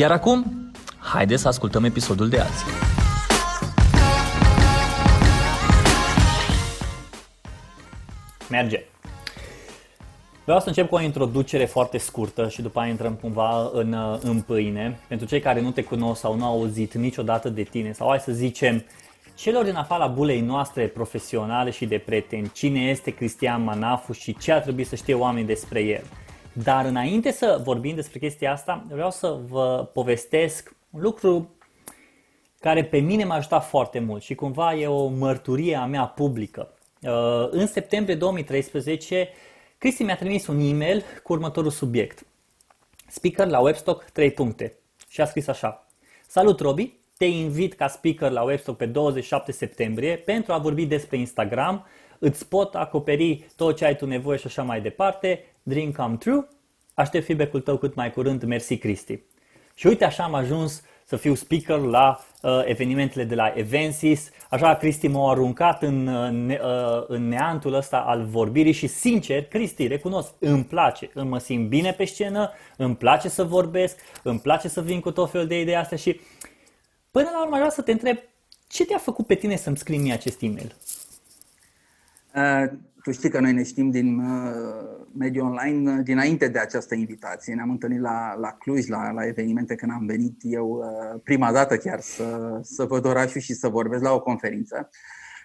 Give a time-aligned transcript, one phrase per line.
[0.00, 2.64] Iar acum, haideți să ascultăm episodul de azi.
[8.50, 8.84] Merge!
[10.44, 14.40] Vreau să încep cu o introducere foarte scurtă și după aia intrăm cumva în, în
[14.40, 15.00] pâine.
[15.08, 18.20] Pentru cei care nu te cunosc sau nu au auzit niciodată de tine sau hai
[18.20, 18.84] să zicem
[19.34, 24.52] celor din afara bulei noastre profesionale și de prieteni, cine este Cristian Manafu și ce
[24.52, 26.02] ar trebui să știe oamenii despre el.
[26.52, 31.54] Dar înainte să vorbim despre chestia asta, vreau să vă povestesc un lucru
[32.60, 36.72] care pe mine m-a ajutat foarte mult și cumva e o mărturie a mea publică.
[37.02, 39.28] Uh, în septembrie 2013,
[39.78, 42.26] Cristi mi-a trimis un e-mail cu următorul subiect.
[43.08, 44.76] Speaker la Webstock 3 puncte.
[45.08, 45.86] Și a scris așa.
[46.26, 51.16] Salut Robi, te invit ca speaker la Webstock pe 27 septembrie pentru a vorbi despre
[51.16, 51.86] Instagram,
[52.18, 56.48] îți pot acoperi tot ce ai tu nevoie și așa mai departe, dream come true,
[56.94, 59.20] aștept feedback-ul tău cât mai curând, mersi Cristi.
[59.74, 64.30] Și uite așa am ajuns să fiu speaker la uh, evenimentele de la Evensis.
[64.50, 69.86] Așa Cristi m-a aruncat în, uh, uh, în neantul ăsta al vorbirii și sincer, Cristi,
[69.86, 74.68] recunosc, îmi place, îmi mă simt bine pe scenă, îmi place să vorbesc, îmi place
[74.68, 76.20] să vin cu tot felul de idei astea și
[77.10, 78.16] până la urmă vreau să te întreb
[78.68, 80.76] ce te-a făcut pe tine să-mi scrii mie acest e-mail?
[82.34, 86.94] Uh, tu știi că noi ne știm din uh, mediul online uh, dinainte de această
[86.94, 87.54] invitație.
[87.54, 91.76] Ne-am întâlnit la, la Cluj, la, la evenimente când am venit eu uh, prima dată
[91.76, 94.88] chiar să, să văd orașul și să vorbesc la o conferință.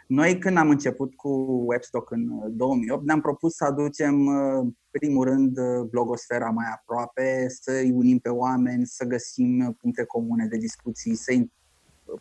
[0.07, 1.29] Noi când am început cu
[1.65, 7.91] Webstock în 2008 uh, ne-am propus să aducem uh, primul rând blogosfera mai aproape, să-i
[7.91, 11.51] unim pe oameni, să găsim puncte comune de discuții, să-i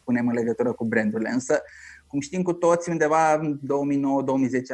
[0.04, 1.30] punem în legătură cu brandurile.
[1.30, 1.62] Însă
[2.14, 3.62] cum știm cu toți, undeva în 2009-2010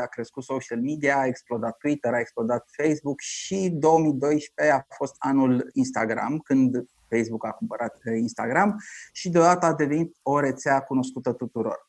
[0.03, 5.71] a crescut social media, a explodat Twitter, a explodat Facebook și 2012 a fost anul
[5.73, 8.77] Instagram, când Facebook a cumpărat uh, Instagram
[9.13, 11.87] și deodată a devenit o rețea cunoscută tuturor.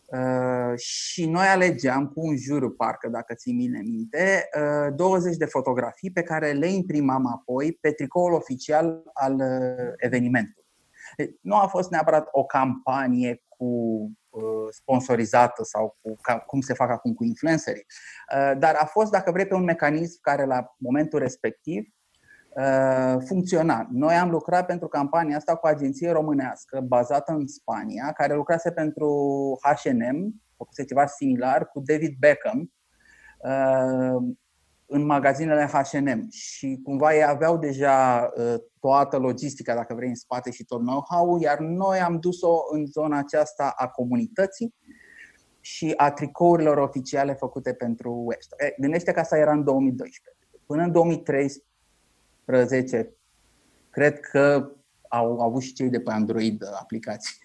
[0.06, 4.50] uh, și noi alegeam cu un jur, parcă dacă ții mine minte,
[4.96, 10.66] 20 uh, de fotografii pe care le imprimam apoi pe tricoul oficial al uh, evenimentului.
[11.18, 16.74] Deci, nu a fost neapărat o campanie cu Uh, sponsorizată sau cu, ca, cum se
[16.74, 17.86] fac acum cu influencerii.
[18.36, 21.84] Uh, dar a fost, dacă vrei, pe un mecanism care la momentul respectiv
[22.50, 23.88] uh, funcționa.
[23.92, 28.72] Noi am lucrat pentru campania asta cu o agenție românească bazată în Spania, care lucrase
[28.72, 29.10] pentru
[29.62, 32.72] H&M, făcuse ceva similar cu David Beckham
[34.88, 40.52] în magazinele H&M și cumva ei aveau deja uh, toată logistica, dacă vrei, în spate
[40.52, 44.74] și tot know-how, iar noi am dus-o în zona aceasta a comunității
[45.60, 48.76] și a tricourilor oficiale făcute pentru Webstore.
[48.78, 50.22] Gândește că asta era în 2012.
[50.66, 53.16] Până în 2013,
[53.90, 54.72] cred că
[55.10, 57.36] au avut și cei de pe Android aplicații.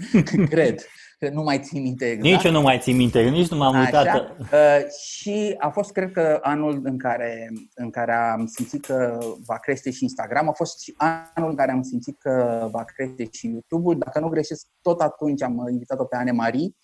[0.50, 0.80] cred
[1.22, 2.34] că nu mai țin minte exact.
[2.34, 4.06] Nici eu nu mai țin minte, nici nu m-am uitat.
[4.06, 9.18] Așa, uh, și a fost, cred că, anul în care, în care am simțit că
[9.46, 10.94] va crește și Instagram, a fost și
[11.34, 13.98] anul în care am simțit că va crește și YouTube-ul.
[13.98, 16.74] Dacă nu greșesc, tot atunci am invitat-o pe Anne Marie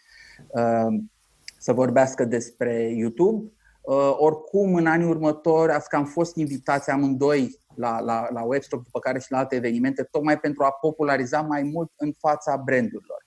[0.49, 0.99] uh,
[1.59, 3.53] să vorbească despre YouTube.
[3.81, 8.99] Uh, oricum, în anii următori, că am fost invitați amândoi la, la, la Webstop, după
[8.99, 13.27] care și la alte evenimente, tocmai pentru a populariza mai mult în fața brandurilor.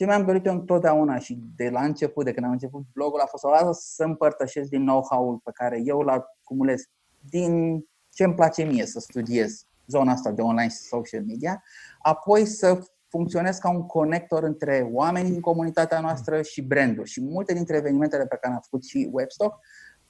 [0.00, 3.26] Ce mi-am dorit eu întotdeauna și de la început, de când am început blogul, a
[3.26, 6.82] fost o să împărtășesc din know-how-ul pe care eu l acumulez
[7.30, 11.62] din ce îmi place mie să studiez zona asta de online și social media,
[11.98, 17.10] apoi să funcționez ca un conector între oamenii din comunitatea noastră și branduri.
[17.10, 19.58] Și multe dintre evenimentele pe care am făcut și Webstock,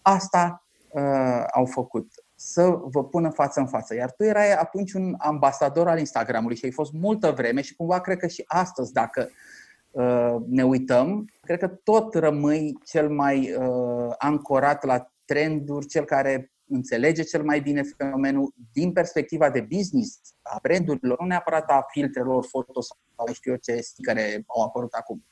[0.02, 3.94] asta uh, au făcut să vă pună față în față.
[3.94, 8.00] Iar tu erai atunci un ambasador al Instagramului și ai fost multă vreme și cumva
[8.00, 9.28] cred că și astăzi, dacă
[10.46, 13.54] ne uităm, cred că tot rămâi cel mai
[14.19, 20.58] ancorat la trenduri, cel care înțelege cel mai bine fenomenul din perspectiva de business a
[20.62, 25.26] brandurilor, nu neapărat a filtrelor foto sau mai știu eu ce care au apărut acum.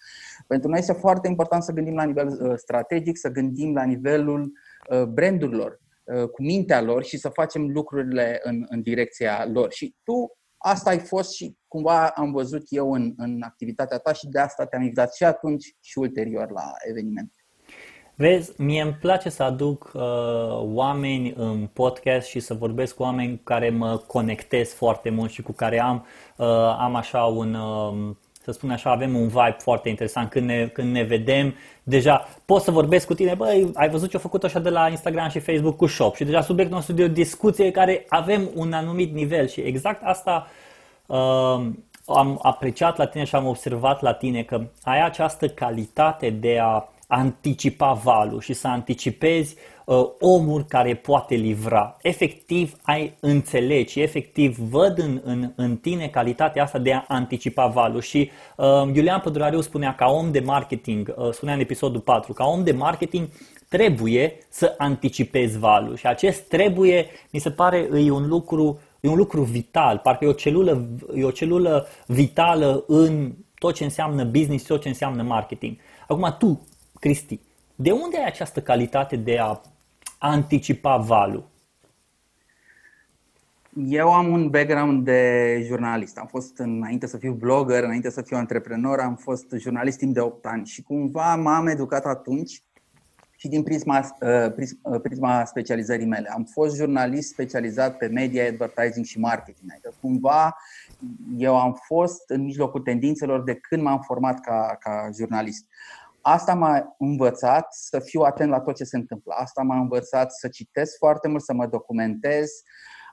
[0.47, 4.53] Pentru noi este foarte important să gândim la nivel uh, strategic, să gândim la nivelul
[4.91, 9.73] uh, brandurilor, uh, cu mintea lor și să facem lucrurile în, în direcția lor.
[9.73, 14.27] Și tu asta ai fost și cumva am văzut eu în, în activitatea ta și
[14.27, 17.33] de asta te-am invitat și atunci și ulterior la eveniment.
[18.15, 20.03] Vezi, mie îmi place să aduc uh,
[20.61, 25.43] oameni în podcast și să vorbesc cu oameni cu care mă conectez foarte mult și
[25.43, 26.07] cu care am,
[26.37, 26.47] uh,
[26.79, 28.17] am așa un, uh,
[28.49, 30.31] să spun așa, avem un vibe foarte interesant.
[30.31, 34.17] Când ne, când ne vedem, deja pot să vorbesc cu tine, băi, ai văzut ce
[34.17, 37.03] a făcut așa de la Instagram și Facebook cu Shop și deja subiectul nostru de
[37.03, 40.47] o discuție care avem un anumit nivel și exact asta
[41.07, 41.67] uh,
[42.07, 46.89] am apreciat la tine și am observat la tine că ai această calitate de a
[47.09, 51.97] anticipa valul și să anticipezi uh, omul care poate livra.
[52.03, 58.01] Efectiv ai înțelegi, efectiv văd în, în, în tine calitatea asta de a anticipa valul
[58.01, 62.45] și uh, Iulian Pădurariu spunea ca om de marketing, uh, spunea în episodul 4, ca
[62.45, 63.29] om de marketing
[63.69, 69.17] trebuie să anticipezi valul și acest trebuie mi se pare e un lucru E un
[69.17, 74.67] lucru vital, parcă e o celulă, e o celulă vitală în tot ce înseamnă business,
[74.67, 75.77] tot ce înseamnă marketing.
[76.09, 76.67] Acum tu,
[77.01, 77.41] Cristi,
[77.75, 79.61] de unde ai această calitate de a
[80.19, 81.49] anticipa valul?
[83.87, 86.19] Eu am un background de jurnalist.
[86.19, 90.21] Am fost înainte să fiu blogger, înainte să fiu antreprenor, am fost jurnalist timp de
[90.21, 92.63] 8 ani și cumva m-am educat atunci
[93.37, 96.29] și din prisma, uh, uh, prisma specializării mele.
[96.29, 99.71] Am fost jurnalist specializat pe media, advertising și marketing.
[99.73, 100.57] Adică cumva
[101.37, 105.67] eu am fost în mijlocul tendințelor de când m-am format ca, ca jurnalist.
[106.31, 109.35] Asta m-a învățat să fiu atent la tot ce se întâmplă.
[109.37, 112.51] Asta m-a învățat să citesc foarte mult, să mă documentez.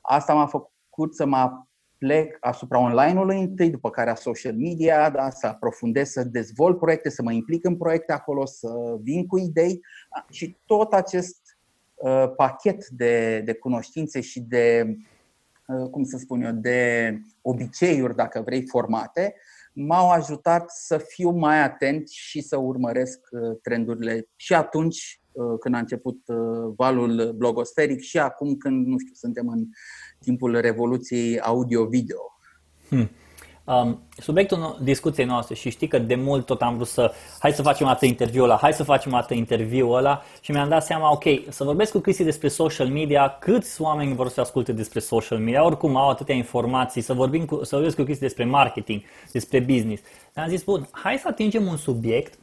[0.01, 1.51] Asta m-a făcut să mă
[1.97, 7.09] plec asupra online-ului întâi, după care a social media, da, să aprofundez, să dezvolt proiecte,
[7.09, 8.69] să mă implic în proiecte acolo, să
[9.01, 9.81] vin cu idei
[10.29, 11.57] și tot acest
[11.95, 14.95] uh, pachet de, de cunoștințe și de,
[15.67, 19.35] uh, cum să spun eu, de obiceiuri, dacă vrei, formate,
[19.75, 25.75] m-au ajutat să fiu mai atent și să urmăresc uh, trendurile și atunci uh, când
[25.75, 29.65] a început uh, valul blogosferic și acum când, nu știu, suntem în
[30.19, 32.19] timpul revoluției audio-video.
[32.87, 33.09] Hmm.
[33.67, 37.61] Um, subiectul discuției noastre și știi că de mult tot am vrut să hai să
[37.61, 41.23] facem atât interviul ăla, hai să facem atât interviul ăla și mi-am dat seama, ok,
[41.49, 45.65] să vorbesc cu Cristi despre social media, câți oameni vor să asculte despre social media,
[45.65, 49.01] oricum au atâtea informații, să, vorbim cu, să vorbesc cu Cristi despre marketing,
[49.31, 50.03] despre business.
[50.33, 52.39] Dar am zis, bun, hai să atingem un subiect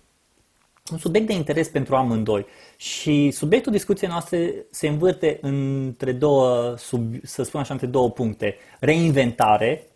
[0.92, 2.46] un subiect de interes pentru amândoi.
[2.76, 8.56] Și subiectul discuției noastre se învârte între două, sub, să spun așa, între două puncte.
[8.80, 9.91] Reinventare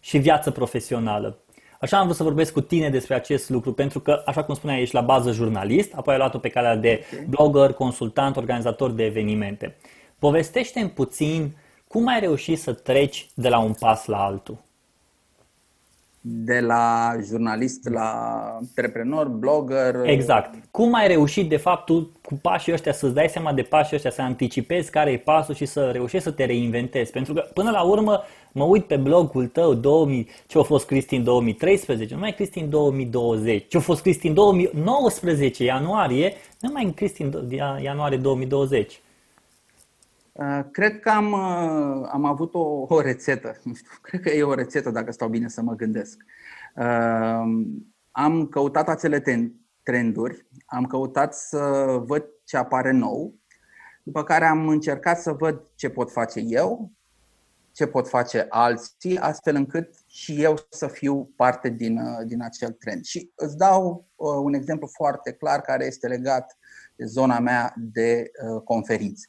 [0.00, 1.38] și viață profesională.
[1.80, 4.80] Așa am vrut să vorbesc cu tine despre acest lucru, pentru că, așa cum spuneai,
[4.80, 9.76] ești la bază jurnalist, apoi ai luat-o pe calea de blogger, consultant, organizator de evenimente.
[10.18, 11.56] Povestește-mi puțin
[11.88, 14.58] cum ai reușit să treci de la un pas la altul
[16.22, 18.10] de la jurnalist la
[18.58, 20.00] antreprenor, blogger.
[20.02, 20.54] Exact.
[20.70, 24.10] Cum ai reușit de fapt tu cu pașii ăștia să-ți dai seama de pașii ăștia,
[24.10, 27.12] să anticipezi care e pasul și să reușești să te reinventezi?
[27.12, 31.16] Pentru că până la urmă mă uit pe blogul tău 2000, ce a fost Cristi
[31.16, 36.70] în 2013, nu mai Cristi în 2020, ce a fost Cristi în 2019 ianuarie, nu
[36.72, 37.50] mai Cristi în
[37.82, 39.00] ianuarie 2020.
[40.32, 43.56] Uh, cred că am, uh, am avut o, o rețetă.
[43.64, 46.24] Nu știu, cred că e o rețetă dacă stau bine să mă gândesc.
[46.76, 47.42] Uh,
[48.10, 49.22] am căutat acele
[49.82, 51.58] trenduri, am căutat să
[52.06, 53.34] văd ce apare nou,
[54.02, 56.90] după care am încercat să văd ce pot face eu,
[57.72, 63.04] ce pot face alții, astfel încât și eu să fiu parte din, din acel trend.
[63.04, 64.06] Și îți dau
[64.42, 66.58] un exemplu foarte clar care este legat
[66.96, 68.30] de zona mea de
[68.64, 69.28] conferințe.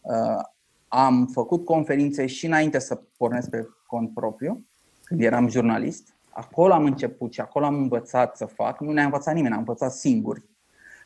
[0.00, 0.42] Uh,
[0.88, 4.66] am făcut conferințe și înainte să pornesc pe cont propriu,
[5.04, 6.14] când eram jurnalist.
[6.30, 8.80] Acolo am început și acolo am învățat să fac.
[8.80, 10.48] Nu ne-a învățat nimeni, am învățat singuri.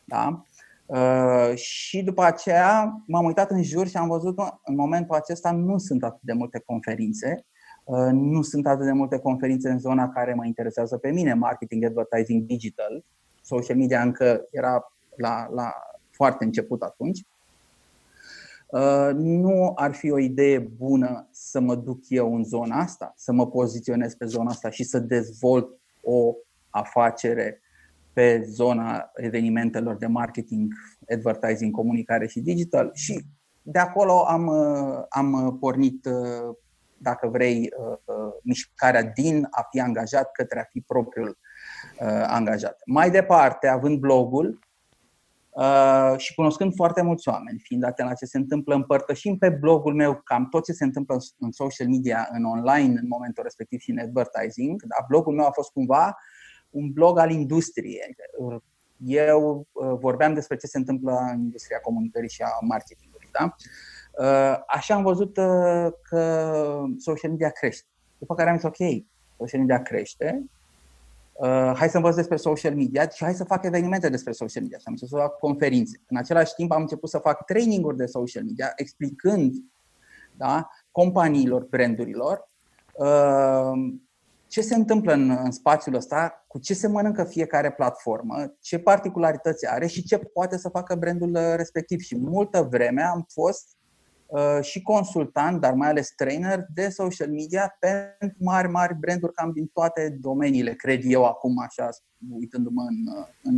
[0.03, 0.45] Da?
[0.85, 5.51] Uh, și după aceea m-am uitat în jur și am văzut că în momentul acesta
[5.51, 7.45] nu sunt atât de multe conferințe.
[7.83, 11.83] Uh, nu sunt atât de multe conferințe în zona care mă interesează pe mine, marketing,
[11.83, 13.03] advertising, digital.
[13.41, 15.73] Social media încă era la, la
[16.11, 17.25] foarte început atunci.
[18.67, 23.31] Uh, nu ar fi o idee bună să mă duc eu în zona asta, să
[23.31, 26.35] mă poziționez pe zona asta și să dezvolt o
[26.69, 27.61] afacere
[28.15, 30.73] pe zona evenimentelor de marketing,
[31.09, 33.25] advertising, comunicare și digital și
[33.61, 34.49] de acolo am,
[35.09, 36.07] am pornit,
[36.97, 37.69] dacă vrei,
[38.41, 41.37] mișcarea din a fi angajat către a fi propriul
[42.27, 42.81] angajat.
[42.85, 44.59] Mai departe, având blogul,
[45.55, 49.93] Uh, și cunoscând foarte mulți oameni, fiind atent la ce se întâmplă, împărtășim pe blogul
[49.93, 53.91] meu cam tot ce se întâmplă în social media, în online, în momentul respectiv și
[53.91, 54.81] în advertising.
[54.81, 56.17] Dar blogul meu a fost cumva
[56.75, 58.15] un blog al industriei.
[59.05, 63.29] Eu uh, vorbeam despre ce se întâmplă în industria comunicării și a marketingului.
[63.31, 63.55] Da?
[64.19, 65.33] Uh, așa am văzut
[66.01, 67.87] că social media crește.
[68.17, 69.03] După care am zis, ok,
[69.37, 70.45] social media crește,
[71.33, 74.77] uh, hai să învăț despre social media și hai să fac evenimente despre social media.
[74.77, 76.01] Și am început să fac conferințe.
[76.07, 79.53] În același timp am început să fac traininguri de social media, explicând
[80.37, 82.47] da, companiilor, brandurilor,
[82.93, 83.93] uh,
[84.55, 89.67] ce se întâmplă în, în spațiul ăsta, cu ce se mănâncă fiecare platformă, ce particularități
[89.67, 91.99] are și ce poate să facă brandul respectiv.
[91.99, 93.75] Și multă vreme am fost
[94.27, 99.51] Uh, și consultant, dar mai ales trainer de social media pentru mari, mari branduri cam
[99.51, 101.89] din toate domeniile, cred eu acum, așa,
[102.29, 103.55] uitându-mă în, în,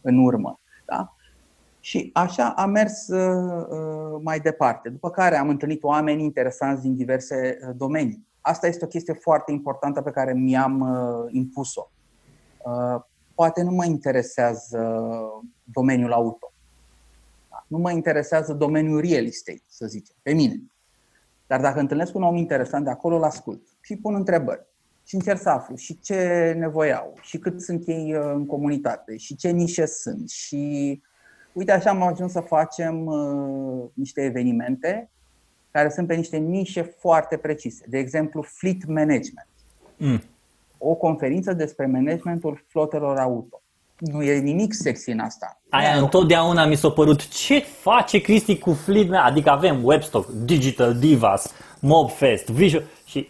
[0.00, 0.60] în urmă.
[0.86, 1.16] Da?
[1.80, 6.94] Și așa am mers uh, uh, mai departe, după care am întâlnit oameni interesanți din
[6.94, 8.26] diverse domenii.
[8.42, 10.86] Asta este o chestie foarte importantă pe care mi-am
[11.30, 11.90] impus-o.
[13.34, 15.10] Poate nu mă interesează
[15.64, 16.52] domeniul auto
[17.72, 20.62] nu mă interesează domeniul real estate, să zicem, pe mine.
[21.46, 24.66] Dar dacă întâlnesc un om interesant de acolo, îl ascult și pun întrebări
[25.04, 29.16] și încerc să aflu și ce nevoie au și cât sunt ei uh, în comunitate
[29.16, 31.02] și ce nișe sunt și
[31.52, 35.10] uite așa am ajuns să facem uh, niște evenimente
[35.72, 37.84] care sunt pe niște nișe foarte precise.
[37.88, 39.48] De exemplu, fleet management.
[39.96, 40.22] Mm.
[40.78, 43.62] O conferință despre managementul flotelor auto
[44.10, 45.60] nu e nimic sexy în asta.
[45.68, 51.54] Aia întotdeauna mi s-a părut ce face Cristi cu Fleet Adică avem Webstock, Digital Divas,
[51.80, 53.28] Mobfest, Visual și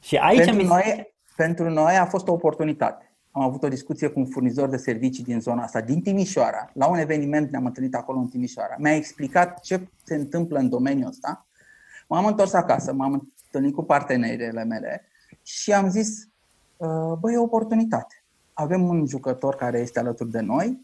[0.00, 0.62] și aici pentru, mi...
[0.62, 3.07] noi, pentru noi a fost o oportunitate.
[3.38, 6.70] Am avut o discuție cu un furnizor de servicii din zona asta, din Timișoara.
[6.72, 8.74] La un eveniment ne-am întâlnit acolo în Timișoara.
[8.78, 11.46] Mi-a explicat ce se întâmplă în domeniul ăsta.
[12.08, 15.04] M-am întors acasă, m-am întâlnit cu partenerele mele
[15.42, 16.28] și am zis,
[17.20, 18.22] băi, e o oportunitate
[18.60, 20.80] avem un jucător care este alături de noi,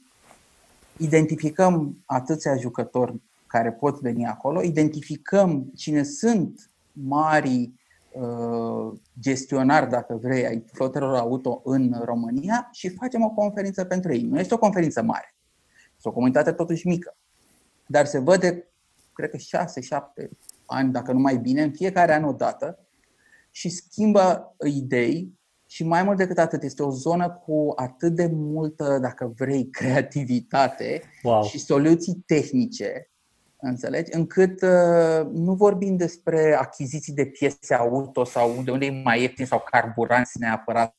[0.96, 7.72] identificăm atâția jucători care pot veni acolo, identificăm cine sunt mari
[8.14, 14.22] uh, gestionari, dacă vrei, ai flotelor auto în România și facem o conferință pentru ei.
[14.22, 15.34] Nu este o conferință mare,
[15.96, 17.16] este o comunitate totuși mică,
[17.86, 18.68] dar se vede,
[19.12, 19.36] cred că
[20.24, 20.28] 6-7
[20.66, 22.78] ani, dacă nu mai bine, în fiecare an o dată
[23.50, 25.32] și schimbă idei,
[25.66, 31.02] și mai mult decât atât, este o zonă cu atât de multă, dacă vrei, creativitate
[31.22, 31.42] wow.
[31.42, 33.10] și soluții tehnice,
[33.68, 34.14] înțelegi?
[34.14, 39.46] Încât uh, nu vorbim despre achiziții de piese auto sau de unde e mai ieftin
[39.46, 40.96] sau carburanți neapărat.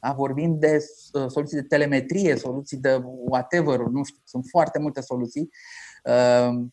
[0.00, 0.12] Da?
[0.12, 5.50] Vorbim de uh, soluții de telemetrie, soluții de whatever, nu știu, sunt foarte multe soluții.
[6.04, 6.64] Uh,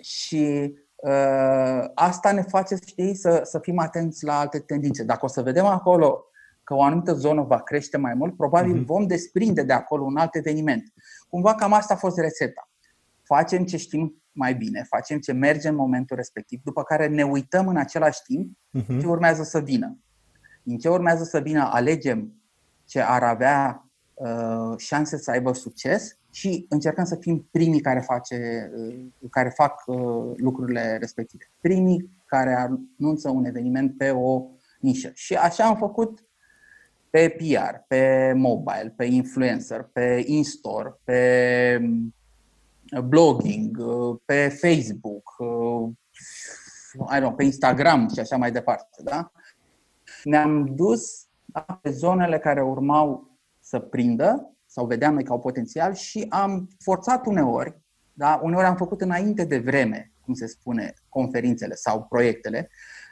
[0.00, 5.04] și uh, asta ne face, știi, să, să fim atenți la alte tendințe.
[5.04, 6.24] Dacă o să vedem acolo
[6.64, 8.86] că o anumită zonă va crește mai mult, probabil uh-huh.
[8.86, 10.92] vom desprinde de acolo un alt eveniment.
[11.28, 12.68] Cumva cam asta a fost rețeta.
[13.22, 17.68] Facem ce știm mai bine, facem ce merge în momentul respectiv, după care ne uităm
[17.68, 19.00] în același timp uh-huh.
[19.00, 19.98] ce urmează să vină.
[20.62, 22.32] Din ce urmează să vină, alegem
[22.84, 28.70] ce ar avea uh, șanse să aibă succes și încercăm să fim primii care, face,
[28.76, 31.44] uh, care fac uh, lucrurile respective.
[31.60, 32.54] Primii care
[32.98, 34.46] anunță un eveniment pe o
[34.80, 35.10] nișă.
[35.14, 36.24] Și așa am făcut
[37.10, 42.06] pe PR, pe mobile, pe influencer, pe in-store, pe uh,
[43.04, 45.88] blogging, uh, pe Facebook, uh,
[47.16, 49.02] I don't, pe Instagram și așa mai departe.
[49.02, 49.32] Da?
[50.24, 55.94] Ne-am dus da, pe zonele care urmau să prindă sau vedeam noi ca au potențial
[55.94, 57.80] și am forțat uneori,
[58.12, 58.40] da?
[58.42, 62.70] uneori am făcut înainte de vreme, cum se spune, conferințele sau proiectele,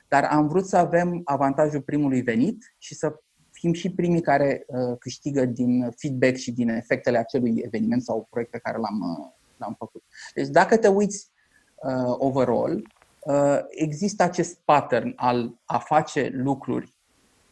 [0.09, 3.15] dar am vrut să avem avantajul primului venit și să
[3.51, 8.51] fim și primii care uh, câștigă din feedback și din efectele acelui eveniment sau proiect
[8.51, 9.31] pe care l-am, uh,
[9.63, 10.03] l-am făcut.
[10.35, 11.31] Deci dacă te uiți
[11.75, 12.89] uh, overall,
[13.21, 16.95] uh, există acest pattern al a face lucruri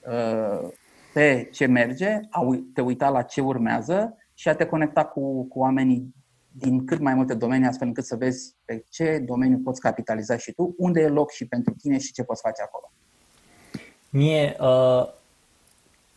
[0.06, 0.68] uh,
[1.12, 2.40] pe ce merge, a
[2.74, 6.14] te uita la ce urmează și a te conecta cu, cu oamenii
[6.52, 10.52] din cât mai multe domenii, astfel încât să vezi pe ce domeniu poți capitaliza și
[10.52, 12.92] tu, unde e loc și pentru tine și ce poți face acolo.
[14.10, 15.08] Mie, uh,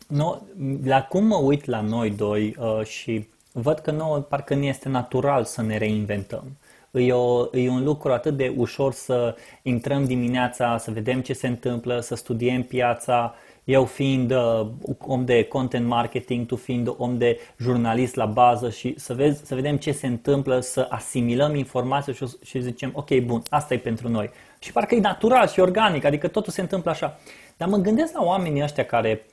[0.08, 0.38] no,
[0.84, 4.90] la cum mă uit la noi doi uh, și văd că nouă parcă nu este
[4.90, 6.58] natural să ne reinventăm.
[6.92, 11.48] E, o, e un lucru atât de ușor să intrăm dimineața, să vedem ce se
[11.48, 14.68] întâmplă, să studiem piața, eu fiind uh,
[15.00, 19.56] om de content marketing, tu fiind om de jurnalist la bază și să, vezi, să
[19.56, 24.10] vedem ce se întâmplă, să asimilăm informația și, și zicem, ok, bun, asta e pentru
[24.10, 24.30] noi.
[24.60, 27.20] Și parcă e natural și organic, adică totul se întâmplă așa.
[27.58, 29.26] Dar mă gândesc la oamenii ăștia care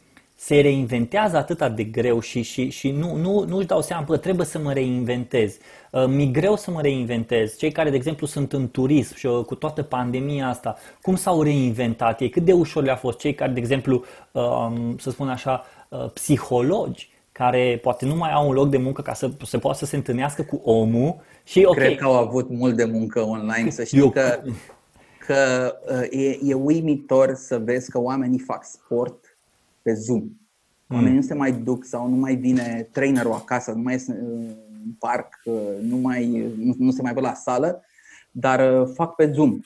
[0.43, 4.17] se reinventează atât de greu și, și, și nu, nu, nu își dau seama, că
[4.17, 5.57] trebuie să mă reinventez.
[5.93, 7.57] Uh, mi greu să mă reinventez.
[7.57, 11.43] Cei care, de exemplu, sunt în turism și uh, cu toată pandemia asta, cum s-au
[11.43, 12.29] reinventat ei?
[12.29, 13.19] Cât de ușor le-a fost?
[13.19, 18.49] Cei care, de exemplu, um, să spun așa, uh, psihologi, care poate nu mai au
[18.49, 21.85] un loc de muncă ca să se poată să se întâlnească cu omul și okay.
[21.85, 24.11] Cred că au avut mult de muncă online, să știi Eu...
[24.11, 24.43] că,
[25.27, 25.73] că
[26.11, 29.30] e, e uimitor să vezi că oamenii fac sport
[29.83, 30.29] pe Zoom.
[30.89, 31.21] Oamenii mm.
[31.21, 35.43] nu se mai duc sau nu mai vine trainerul acasă, nu mai este în parc,
[35.81, 37.85] nu, mai, nu, nu se mai văd la sală,
[38.31, 39.61] dar uh, fac pe Zoom.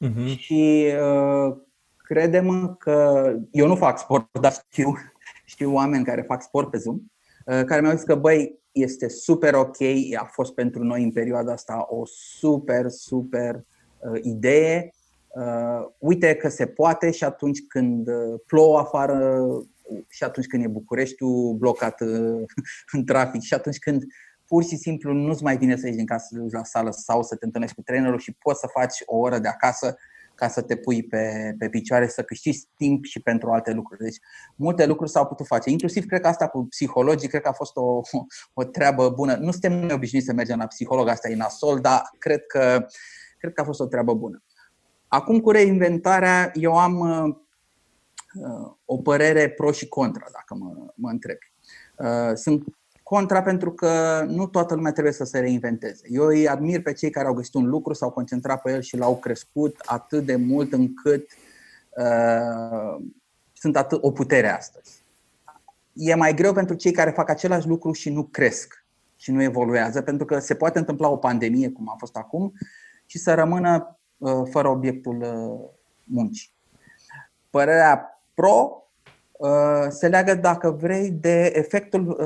[0.00, 0.36] Mm-hmm.
[0.36, 1.56] Și uh,
[1.96, 4.94] credem că eu nu fac sport, dar știu,
[5.44, 6.96] știu oameni care fac sport pe Zoom,
[7.44, 9.76] uh, care mi-au zis că băi, este super ok,
[10.18, 12.02] a fost pentru noi în perioada asta o
[12.38, 13.54] super, super
[13.98, 14.95] uh, idee uh,
[15.98, 19.46] uite că se poate și atunci când uh, plouă afară
[20.08, 22.44] și atunci când e Bucureștiul blocat uh,
[22.92, 24.02] în trafic și atunci când
[24.46, 27.44] pur și simplu nu-ți mai vine să ieși din casă la sală sau să te
[27.44, 29.96] întâlnești cu trainerul și poți să faci o oră de acasă
[30.34, 34.02] ca să te pui pe, pe picioare, să câștigi timp și pentru alte lucruri.
[34.02, 34.16] Deci
[34.56, 35.70] multe lucruri s-au putut face.
[35.70, 38.00] Inclusiv cred că asta cu psihologii, cred că a fost o,
[38.52, 39.36] o treabă bună.
[39.36, 42.86] Nu suntem noi obișnuiți să mergem la psiholog, asta e nasol, dar cred că,
[43.38, 44.44] cred că a fost o treabă bună.
[45.16, 47.34] Acum cu reinventarea, eu am uh,
[48.34, 51.52] uh, o părere pro și contra, dacă mă, mă întrebi.
[51.96, 52.64] Uh, sunt
[53.02, 56.02] contra pentru că nu toată lumea trebuie să se reinventeze.
[56.08, 58.96] Eu îi admir pe cei care au găsit un lucru, s-au concentrat pe el și
[58.96, 61.30] l-au crescut atât de mult încât
[61.90, 63.04] uh,
[63.52, 65.04] sunt atât o putere astăzi.
[65.92, 68.84] E mai greu pentru cei care fac același lucru și nu cresc
[69.16, 72.52] și nu evoluează, pentru că se poate întâmpla o pandemie, cum a fost acum,
[73.06, 74.04] și să rămână Uh,
[74.50, 75.68] fără obiectul uh,
[76.04, 76.50] muncii.
[77.50, 78.82] Părerea pro
[79.32, 82.16] uh, se leagă, dacă vrei, de efectul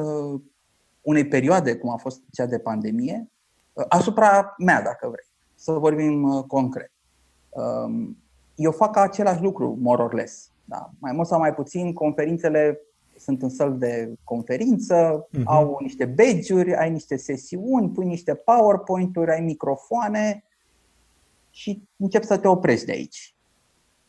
[1.00, 3.29] unei perioade, cum a fost cea de pandemie,
[3.88, 5.26] asupra mea, dacă vrei.
[5.55, 6.90] Să vorbim concret.
[7.48, 8.16] Um,
[8.55, 10.50] eu fac același lucru, more or less.
[10.64, 10.90] Da?
[10.98, 12.81] Mai mult sau mai puțin, conferințele
[13.18, 15.42] sunt în săl de conferință, uh-huh.
[15.44, 20.44] au niște badge-uri, ai niște sesiuni, pui niște PowerPoint-uri, ai microfoane,
[21.50, 23.34] și încep să te oprești de aici.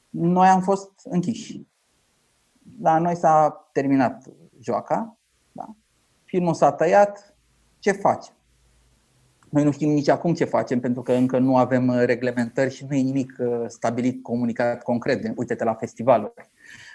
[0.10, 1.62] Noi am fost închiși.
[2.82, 5.18] La noi s-a terminat joaca,
[5.52, 5.76] da?
[6.24, 7.36] filmul s-a tăiat,
[7.80, 8.34] ce facem?
[9.50, 12.86] Noi nu știm nici acum ce facem, pentru că încă nu avem uh, reglementări și
[12.90, 15.34] nu e nimic uh, stabilit, comunicat concret.
[15.36, 16.34] Uite-te la festivaluri.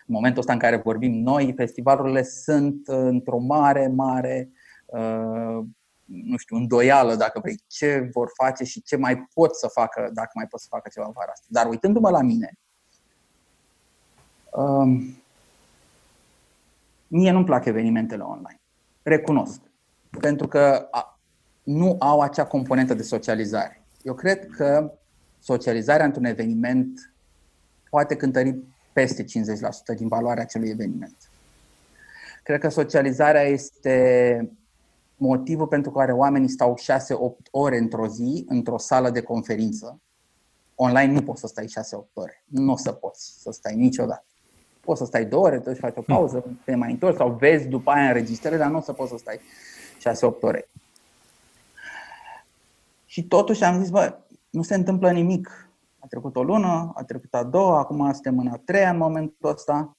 [0.06, 4.50] În momentul ăsta în care vorbim noi, festivalurile sunt uh, într-o mare, mare
[6.06, 10.30] nu știu, îndoială, dacă vrei, ce vor face și ce mai pot să facă, dacă
[10.34, 11.46] mai pot să facă ceva vara asta.
[11.48, 12.58] Dar uitându-mă la mine,
[14.52, 15.22] um,
[17.08, 18.60] mie nu-mi plac evenimentele online.
[19.02, 19.60] Recunosc.
[20.20, 20.88] Pentru că
[21.62, 23.84] nu au acea componentă de socializare.
[24.02, 24.92] Eu cred că
[25.38, 27.12] socializarea într-un eveniment
[27.90, 28.56] poate cântări
[28.92, 29.26] peste 50%
[29.96, 31.16] din valoarea acelui eveniment.
[32.42, 34.50] Cred că socializarea este
[35.16, 40.00] motivul pentru care oamenii stau 6-8 ore într-o zi într-o sală de conferință.
[40.74, 41.64] Online nu poți să stai
[42.04, 42.44] 6-8 ore.
[42.44, 44.24] Nu o să poți să stai niciodată.
[44.80, 46.16] Poți să stai două ore, te faci o hmm.
[46.16, 49.16] pauză, te mai întorci sau vezi după aia înregistrări, dar nu o să poți să
[49.16, 49.40] stai
[50.36, 50.68] 6-8 ore.
[53.04, 54.18] Și totuși am zis, bă,
[54.50, 55.70] nu se întâmplă nimic.
[55.98, 59.50] A trecut o lună, a trecut a doua, acum suntem în a treia în momentul
[59.50, 59.96] ăsta.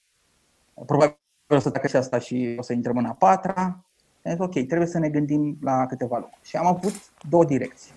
[0.85, 3.86] Probabil o să treacă și asta și o să intrăm în a patra
[4.29, 6.47] zis, ok, trebuie să ne gândim la câteva lucruri.
[6.47, 6.93] Și am avut
[7.29, 7.91] două direcții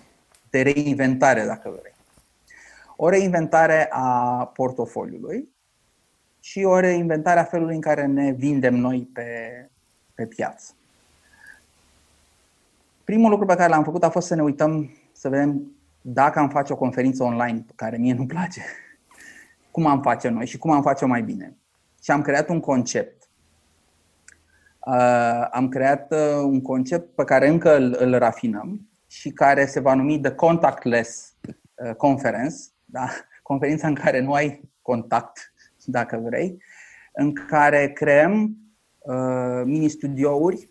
[0.49, 1.93] de reinventare, dacă vrei.
[2.95, 5.49] O reinventare a portofoliului
[6.39, 9.29] și o reinventare a felului în care ne vindem noi pe,
[10.13, 10.73] pe piață.
[13.03, 16.49] Primul lucru pe care l-am făcut a fost să ne uităm, să vedem dacă am
[16.49, 18.61] face o conferință online, care mie nu place,
[19.71, 21.55] cum am face noi și cum am face-o mai bine.
[22.03, 23.20] Și am creat un concept Uh,
[25.51, 29.93] am creat uh, un concept pe care încă îl, îl rafinăm și care se va
[29.93, 31.33] numi The Contactless
[31.75, 33.07] uh, Conference, da?
[33.43, 35.53] conferința în care nu ai contact,
[35.85, 36.57] dacă vrei,
[37.13, 38.57] în care creăm
[38.99, 40.69] uh, mini-studiouri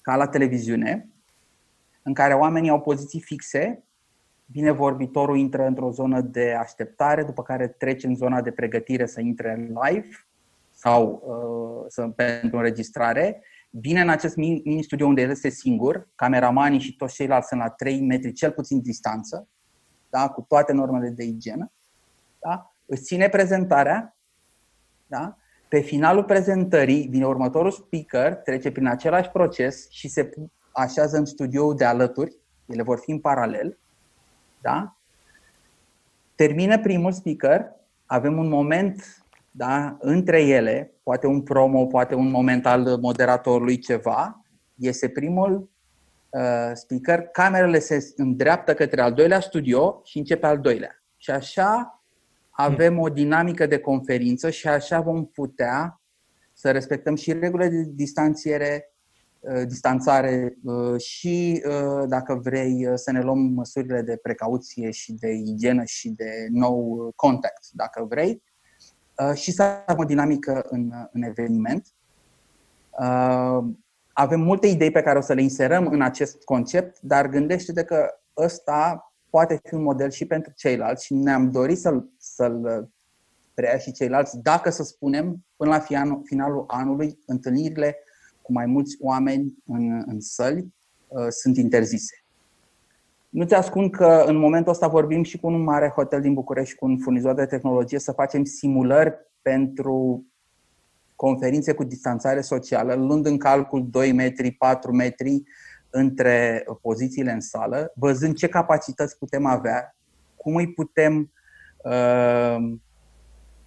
[0.00, 1.08] ca la televiziune,
[2.02, 3.82] în care oamenii au poziții fixe,
[4.46, 9.20] bine vorbitorul intră într-o zonă de așteptare, după care trece în zona de pregătire să
[9.20, 10.08] intre în live
[10.80, 13.42] sau uh, să, pentru înregistrare.
[13.70, 18.00] Vine în acest mini-studio unde el este singur, cameramanii și toți ceilalți sunt la 3
[18.00, 19.48] metri cel puțin distanță,
[20.10, 20.28] da?
[20.28, 21.72] cu toate normele de igienă.
[22.38, 22.74] Da?
[22.86, 24.16] Îți ține prezentarea,
[25.06, 25.36] da?
[25.68, 30.30] pe finalul prezentării vine următorul speaker, trece prin același proces și se
[30.72, 32.36] așează în studioul de alături,
[32.66, 33.78] ele vor fi în paralel,
[34.60, 34.96] da?
[36.34, 37.72] Termină primul speaker,
[38.06, 44.42] avem un moment da, între ele, poate un promo, poate un moment al moderatorului, ceva,
[44.74, 45.70] este primul
[46.30, 51.02] uh, speaker, camerele se îndreaptă către al doilea studio și începe al doilea.
[51.16, 52.02] Și așa
[52.50, 56.00] avem o dinamică de conferință și așa vom putea
[56.52, 58.92] să respectăm și regulile de distanțiere,
[59.40, 65.30] uh, distanțare uh, și, uh, dacă vrei, să ne luăm măsurile de precauție și de
[65.30, 68.42] igienă și de nou contact, dacă vrei,
[69.34, 71.86] și să avem o dinamică în, în eveniment.
[74.12, 78.10] Avem multe idei pe care o să le inserăm în acest concept, dar gândește-te că
[78.36, 82.88] ăsta poate fi un model și pentru ceilalți și ne-am dorit să-l, să-l
[83.54, 85.80] preia și ceilalți, dacă să spunem, până la
[86.24, 87.96] finalul anului, întâlnirile
[88.42, 90.74] cu mai mulți oameni în, în săli
[91.08, 92.24] uh, sunt interzise.
[93.28, 96.76] Nu ți ascund că în momentul ăsta vorbim și cu un mare hotel din București,
[96.76, 100.26] cu un furnizor de tehnologie, să facem simulări pentru
[101.16, 105.42] conferințe cu distanțare socială, luând în calcul 2 metri, 4 metri,
[105.90, 109.96] între pozițiile în sală, văzând ce capacități putem avea,
[110.36, 111.32] cum îi putem
[111.84, 112.56] uh,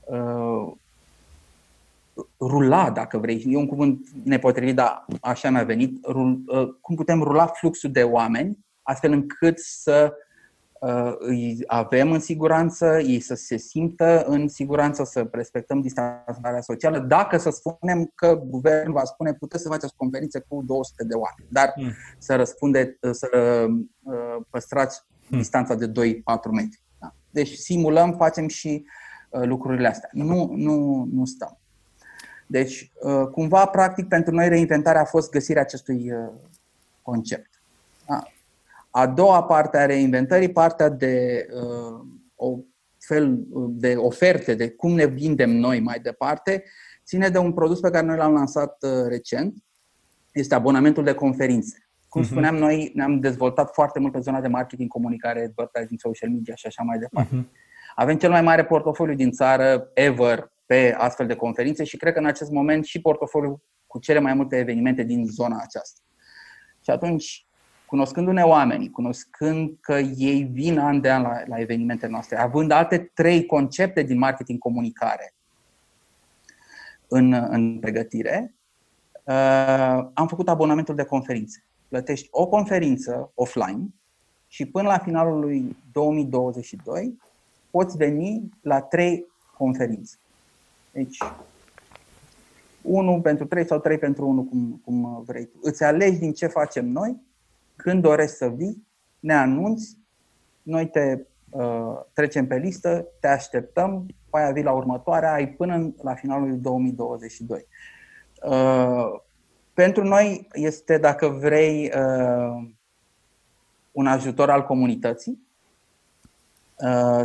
[0.05, 0.71] uh,
[2.39, 7.21] rula, dacă vrei, e un cuvânt nepotrivit, dar așa mi-a venit, rul, uh, cum putem
[7.21, 8.57] rula fluxul de oameni,
[8.91, 10.13] astfel încât să
[10.81, 16.99] Uh, îi avem în siguranță, ei să se simtă în siguranță, să respectăm distanțarea socială,
[16.99, 21.47] dacă să spunem că guvernul va spune puteți să faceți conferințe cu 200 de oameni,
[21.49, 21.91] dar mm.
[22.17, 23.27] să răspunde, să
[24.01, 25.37] uh, păstrați mm.
[25.37, 25.91] distanța de 2-4
[26.51, 26.81] metri.
[26.99, 27.15] Da?
[27.29, 28.85] Deci simulăm, facem și
[29.29, 30.09] uh, lucrurile astea.
[30.11, 31.59] Nu, nu, nu stăm.
[32.47, 32.91] Deci,
[33.31, 36.11] cumva, practic, pentru noi reinventarea a fost găsirea acestui
[37.01, 37.61] concept.
[38.07, 38.23] Da?
[38.91, 42.57] A doua parte a reinventării, partea de uh, o
[42.99, 46.63] fel de oferte, de cum ne vindem noi mai departe,
[47.05, 49.63] ține de un produs pe care noi l-am lansat uh, recent.
[50.31, 51.89] Este abonamentul de conferințe.
[52.09, 52.29] Cum mhm.
[52.29, 56.67] spuneam, noi ne-am dezvoltat foarte mult pe zona de marketing, comunicare, advertising, social media și
[56.67, 57.35] așa mai departe.
[57.35, 57.59] Uh-huh.
[57.95, 62.19] Avem cel mai mare portofoliu din țară ever pe astfel de conferințe și cred că
[62.19, 65.99] în acest moment și portofoliu cu cele mai multe evenimente din zona aceasta.
[66.81, 67.47] Și atunci
[67.91, 73.11] cunoscându-ne oamenii, cunoscând că ei vin an de an la, la evenimentele noastre, având alte
[73.13, 75.33] trei concepte din marketing comunicare
[77.07, 78.53] în, în pregătire,
[79.23, 81.63] uh, am făcut abonamentul de conferințe.
[81.87, 83.87] Plătești o conferință offline
[84.47, 87.17] și până la finalul lui 2022
[87.71, 89.25] poți veni la trei
[89.57, 90.17] conferințe.
[90.91, 91.17] Deci,
[92.81, 95.57] unul pentru trei sau trei pentru unul, cum, cum vrei tu.
[95.61, 97.29] Îți alegi din ce facem noi
[97.81, 98.87] când dorești să vii,
[99.19, 99.97] ne anunți,
[100.61, 106.13] noi te uh, trecem pe listă, te așteptăm, aia vii la următoarea, ai până la
[106.13, 107.67] finalul 2022.
[108.43, 109.19] Uh,
[109.73, 112.69] pentru noi este, dacă vrei, uh,
[113.91, 115.47] un ajutor al comunității,
[116.75, 117.23] uh,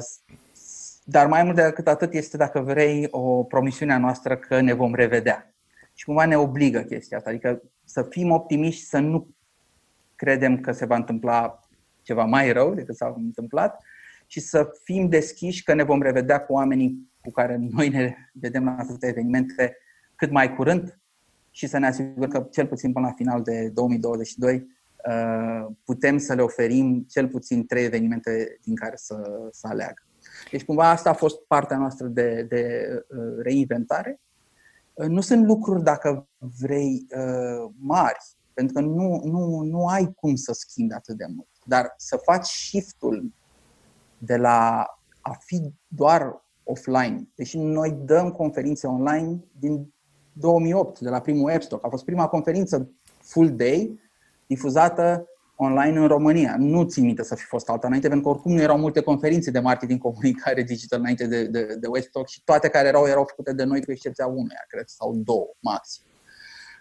[1.05, 4.95] dar mai mult decât atât este, dacă vrei, o promisiune a noastră că ne vom
[4.95, 5.55] revedea.
[5.95, 9.36] Și cumva ne obligă chestia asta, adică să fim optimiști, să nu
[10.17, 11.61] credem că se va întâmpla
[12.03, 13.83] ceva mai rău decât s-a întâmplat
[14.27, 18.65] și să fim deschiși că ne vom revedea cu oamenii cu care noi ne vedem
[18.65, 19.77] la atâtea evenimente
[20.15, 20.99] cât mai curând
[21.51, 26.35] și să ne asigurăm că cel puțin până la final de 2022 uh, putem să
[26.35, 30.03] le oferim cel puțin trei evenimente din care să, să aleagă.
[30.51, 34.21] Deci cumva asta a fost partea noastră de, de uh, reinventare.
[34.93, 37.07] Uh, nu sunt lucruri, dacă vrei,
[37.79, 38.19] mari,
[38.57, 41.49] pentru că nu, nu, nu ai cum să schimbi atât de mult.
[41.65, 43.33] Dar să faci shiftul
[44.19, 44.87] de la
[45.21, 47.29] a fi doar offline.
[47.35, 49.93] Deși noi dăm conferințe online din
[50.33, 51.85] 2008, de la primul AppStock.
[51.85, 52.91] A fost prima conferință
[53.21, 54.01] full day
[54.47, 56.57] difuzată online în România.
[56.59, 59.51] Nu țin minte să fi fost alta înainte, pentru că oricum nu erau multe conferințe
[59.51, 63.53] de marketing comunicare digital înainte de, de, de Webstock și toate care erau, erau făcute
[63.53, 66.05] de noi cu excepția unuia, cred, sau două, maxim.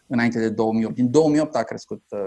[0.08, 0.96] Înainte de 2008.
[0.96, 2.20] Din 2008 a crescut uh,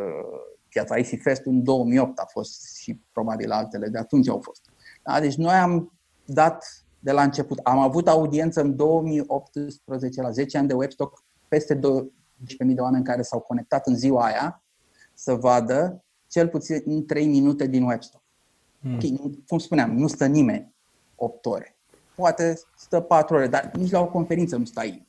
[0.69, 0.97] piața.
[0.97, 4.71] IC Fest în 2008 a fost și probabil altele de atunci au fost.
[5.03, 5.21] Da?
[5.21, 5.93] Deci noi am
[6.25, 7.59] dat de la început.
[7.59, 11.81] Am avut audiență în 2018, la 10 ani de webstock, peste 12.000
[12.59, 14.63] de oameni care s-au conectat în ziua aia
[15.15, 18.23] să vadă cel puțin 3 minute din webstock.
[18.81, 18.95] Mm.
[18.95, 20.75] Okay, cum spuneam, nu stă nimeni
[21.15, 21.77] 8 ore.
[22.15, 25.07] Poate stă 4 ore, dar nici la o conferință nu stai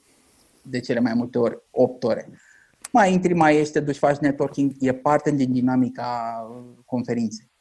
[0.61, 2.29] de cele mai multe ori 8 ore.
[2.91, 6.41] Mai intri, mai ești, te duci, faci networking, e parte din dinamica
[6.85, 7.51] conferinței.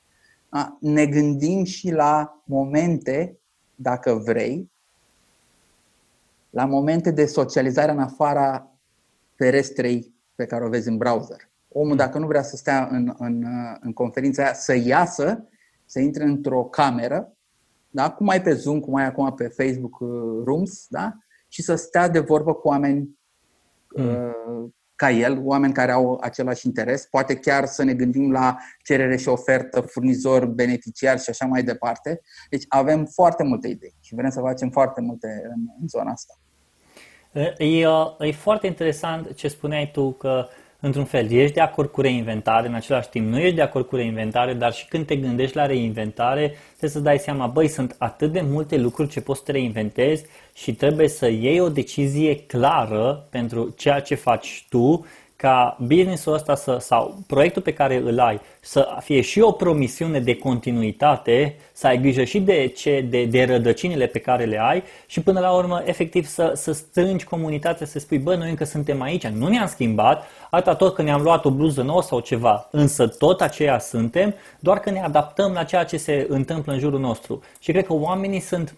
[0.81, 3.39] Ne gândim și la momente,
[3.75, 4.71] dacă vrei,
[6.51, 8.73] la momente de socializare în afara
[9.35, 11.51] ferestrei pe care o vezi în browser.
[11.69, 13.47] Omul, dacă nu vrea să stea în, în,
[13.81, 15.49] în conferința aia, să iasă,
[15.85, 17.33] să intre într-o cameră,
[17.91, 18.11] da?
[18.11, 21.17] cum ai pe Zoom, cum ai acum pe Facebook uh, Rooms, da?
[21.49, 23.19] și să stea de vorbă cu oameni
[23.97, 24.75] mm.
[25.03, 29.17] Uh, ca el, oameni care au același interes, poate chiar să ne gândim la cerere
[29.17, 32.21] și ofertă, furnizor, beneficiar și așa mai departe.
[32.51, 36.35] Deci avem foarte multe idei și vrem să facem foarte multe în, în zona asta.
[37.59, 37.87] E,
[38.19, 40.49] e foarte interesant ce spuneai tu că
[40.81, 43.97] într-un fel, ești de acord cu reinventare, în același timp nu ești de acord cu
[43.97, 48.33] reinventare, dar și când te gândești la reinventare, trebuie să dai seama, băi, sunt atât
[48.33, 53.27] de multe lucruri ce poți să te reinventezi și trebuie să iei o decizie clară
[53.31, 55.07] pentru ceea ce faci tu
[55.41, 60.21] ca businessul ăsta să, sau proiectul pe care îl ai să fie și o promisiune
[60.21, 64.83] de continuitate, să ai grijă și de, ce, de, de rădăcinile pe care le ai
[65.07, 69.03] și până la urmă efectiv să, să strângi comunitatea, să spui bă, noi încă suntem
[69.03, 73.07] aici, nu ne-am schimbat, atâta tot că ne-am luat o bluză nouă sau ceva, însă
[73.07, 77.43] tot aceea suntem, doar că ne adaptăm la ceea ce se întâmplă în jurul nostru.
[77.61, 78.75] Și cred că oamenii sunt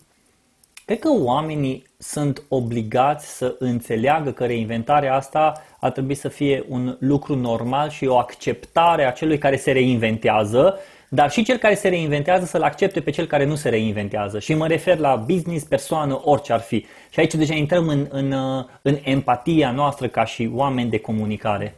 [0.90, 6.96] Cred că oamenii sunt obligați să înțeleagă că reinventarea asta ar trebui să fie un
[7.00, 11.88] lucru normal și o acceptare a celui care se reinventează, dar și cel care se
[11.88, 14.38] reinventează să-l accepte pe cel care nu se reinventează.
[14.38, 16.87] Și mă refer la business, persoană, orice ar fi.
[17.11, 18.35] Și aici deja intrăm în, în,
[18.83, 21.74] în empatia noastră ca și oameni de comunicare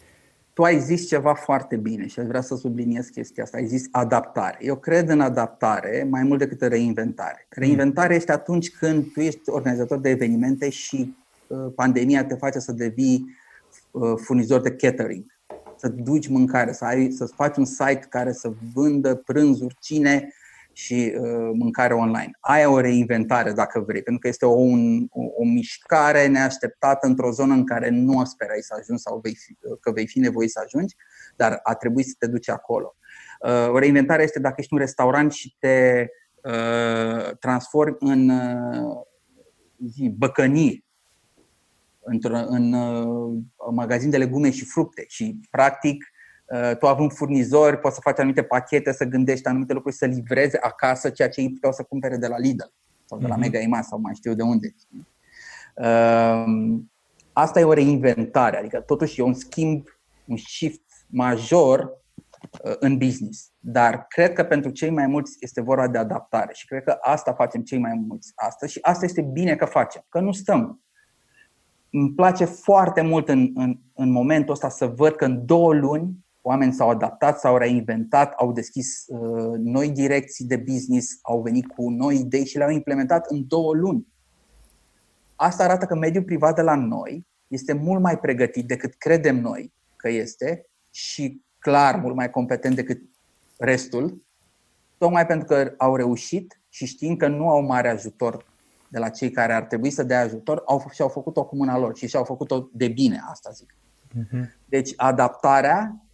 [0.53, 3.57] tu ai zis ceva foarte bine și aș vrea să subliniez chestia asta.
[3.57, 4.59] Ai zis adaptare.
[4.61, 7.47] Eu cred în adaptare mai mult decât în reinventare.
[7.49, 11.15] Reinventare este atunci când tu ești organizator de evenimente și
[11.47, 13.37] uh, pandemia te face să devii
[13.91, 15.25] uh, furnizor de catering,
[15.77, 20.35] să duci mâncare, să ai, să faci un site care să vândă prânzuri, cine
[20.73, 22.31] și uh, mâncare online.
[22.41, 27.31] Aia o reinventare, dacă vrei, pentru că este o, un, o, o mișcare neașteptată într-o
[27.31, 30.61] zonă în care nu sperai să ajungi sau vei fi, că vei fi nevoit să
[30.65, 30.97] ajungi,
[31.37, 32.97] dar a trebuit să te duci acolo.
[33.41, 36.07] Uh, o reinventare este dacă ești un restaurant și te
[36.43, 39.01] uh, transformi în uh,
[39.89, 40.85] zi, băcănie,
[42.01, 43.43] într-un în, uh,
[43.75, 46.12] magazin de legume și fructe și practic Uh,
[46.79, 51.11] tu având furnizori, poți să faci anumite pachete, să gândești anumite lucruri, să livreze acasă
[51.11, 52.65] ceea ce ei puteau să cumpere de la Lidl
[53.05, 53.41] sau de la mhm.
[53.41, 54.75] Mega Image sau mai știu de unde.
[55.75, 56.93] Um,
[57.33, 59.85] asta e o reinventare, adică totuși e un schimb,
[60.25, 61.81] un shift major
[62.65, 63.51] uh, în business.
[63.59, 67.33] Dar cred că pentru cei mai mulți este vorba de adaptare și cred că asta
[67.33, 70.83] facem cei mai mulți astăzi și asta este bine că facem, că nu stăm.
[71.91, 76.25] Îmi place foarte mult în, în, în momentul ăsta să văd că în două luni
[76.43, 81.91] oameni s-au adaptat, s-au reinventat, au deschis uh, noi direcții de business, au venit cu
[81.91, 84.07] noi idei și le-au implementat în două luni.
[85.37, 89.73] Asta arată că mediul privat de la noi este mult mai pregătit decât credem noi
[89.97, 93.01] că este și clar mult mai competent decât
[93.59, 94.23] restul,
[94.99, 98.45] tocmai pentru că au reușit și știind că nu au mare ajutor
[98.89, 101.97] de la cei care ar trebui să dea ajutor, au, și-au făcut-o cu mâna lor
[101.97, 103.75] și și-au făcut-o de bine, asta zic.
[103.75, 104.45] Uh-huh.
[104.65, 106.05] Deci adaptarea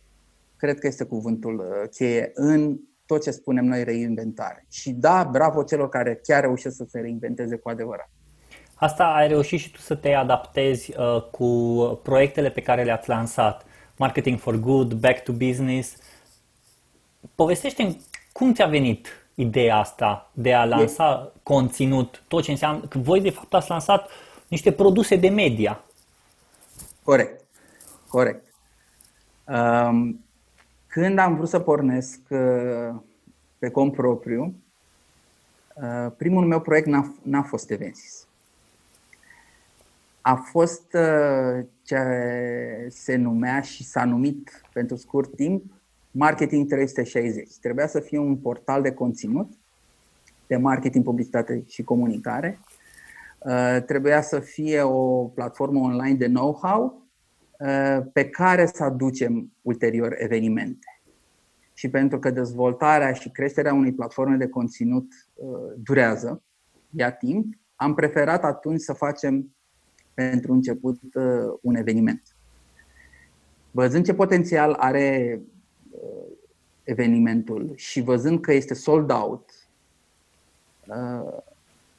[0.59, 4.67] cred că este cuvântul uh, cheie în tot ce spunem noi reinventare.
[4.71, 8.11] Și da, bravo celor care chiar reușesc să se reinventeze cu adevărat.
[8.75, 13.65] Asta ai reușit și tu să te adaptezi uh, cu proiectele pe care le-ați lansat.
[13.97, 15.97] Marketing for Good, Back to Business.
[17.35, 17.97] povestește
[18.33, 21.39] cum ți-a venit ideea asta de a lansa e...
[21.43, 24.09] conținut, tot ce înseamnă, că voi de fapt ați lansat
[24.49, 25.85] niște produse de media.
[27.03, 27.45] Corect,
[28.09, 28.55] corect.
[29.45, 30.28] Um,
[30.89, 32.95] când am vrut să pornesc uh,
[33.59, 34.55] pe cont propriu,
[35.75, 38.27] uh, primul meu proiect n-a, n-a fost Evensis.
[40.21, 41.99] A fost uh, ce
[42.91, 45.73] se numea și s-a numit pentru scurt timp
[46.11, 47.49] Marketing 360.
[47.61, 49.53] Trebuia să fie un portal de conținut
[50.47, 52.59] de marketing, publicitate și comunicare.
[53.87, 57.08] Trebuia să fie o platformă online de know-how uh,
[58.13, 61.01] pe care să aducem ulterior evenimente.
[61.75, 66.43] Și pentru că dezvoltarea și creșterea unei platforme de conținut uh, durează,
[66.91, 69.55] ia timp, am preferat atunci să facem
[70.15, 71.01] pentru început
[71.61, 72.23] un eveniment.
[73.71, 75.41] Văzând ce potențial are
[76.85, 79.51] evenimentul și văzând că este sold out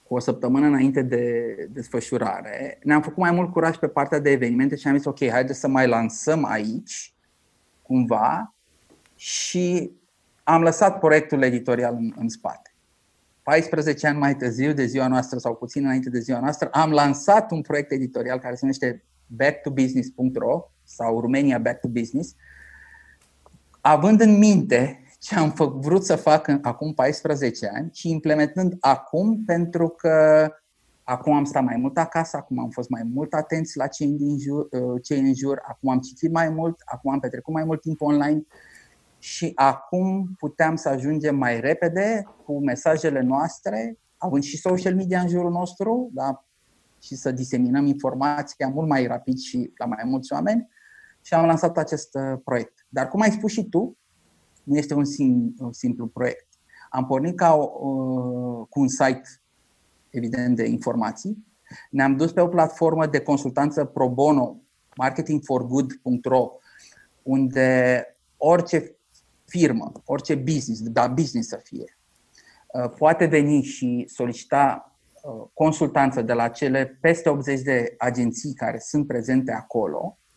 [0.09, 4.75] cu o săptămână înainte de desfășurare, ne-am făcut mai mult curaj pe partea de evenimente
[4.75, 7.13] și am zis, ok, haideți să mai lansăm aici,
[7.81, 8.55] cumva,
[9.15, 9.91] și
[10.43, 12.73] am lăsat proiectul editorial în, în spate.
[13.43, 17.51] 14 ani mai târziu de ziua noastră sau puțin înainte de ziua noastră, am lansat
[17.51, 22.35] un proiect editorial care se numește backtobusiness.ro sau Romania Back to Business,
[23.81, 29.43] având în minte ce am vrut să fac în, acum 14 ani și implementând acum
[29.45, 30.47] pentru că
[31.03, 34.39] acum am stat mai mult acasă, acum am fost mai mult atenți la cei din
[34.39, 37.81] jur, uh, cei în jur, acum am citit mai mult, acum am petrecut mai mult
[37.81, 38.43] timp online
[39.17, 45.27] și acum puteam să ajungem mai repede cu mesajele noastre, având și social media în
[45.27, 46.45] jurul nostru, da?
[47.01, 50.67] și să diseminăm informația mult mai rapid și la mai mulți oameni
[51.21, 52.85] și am lansat acest uh, proiect.
[52.89, 53.97] Dar cum ai spus și tu,
[54.69, 56.47] nu este un, sim, un simplu proiect.
[56.89, 57.67] Am pornit ca o,
[58.69, 59.21] cu un site,
[60.09, 61.45] evident, de informații.
[61.89, 64.61] Ne-am dus pe o platformă de consultanță pro bono,
[64.95, 66.51] marketingforgood.ro,
[67.23, 68.03] unde
[68.37, 68.95] orice
[69.45, 71.97] firmă, orice business, da business să fie,
[72.67, 78.79] uh, poate veni și solicita uh, consultanță de la cele peste 80 de agenții care
[78.79, 80.28] sunt prezente acolo uh,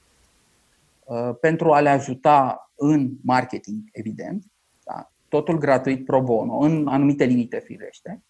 [1.41, 4.45] pentru a le ajuta în marketing, evident,
[4.85, 5.13] da?
[5.29, 8.23] totul gratuit pro bono, în anumite limite firește.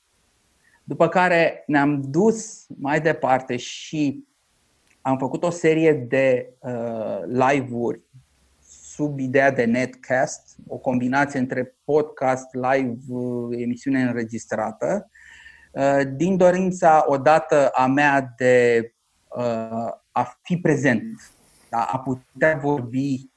[0.85, 4.25] După care ne-am dus mai departe și
[5.01, 8.01] am făcut o serie de uh, live-uri
[8.93, 15.11] sub ideea de netcast, o combinație între podcast, live, uh, emisiune înregistrată,
[15.73, 18.87] uh, din dorința odată a mea de
[19.37, 21.03] uh, a fi prezent,
[21.77, 21.85] da?
[21.85, 23.33] a putea vorbi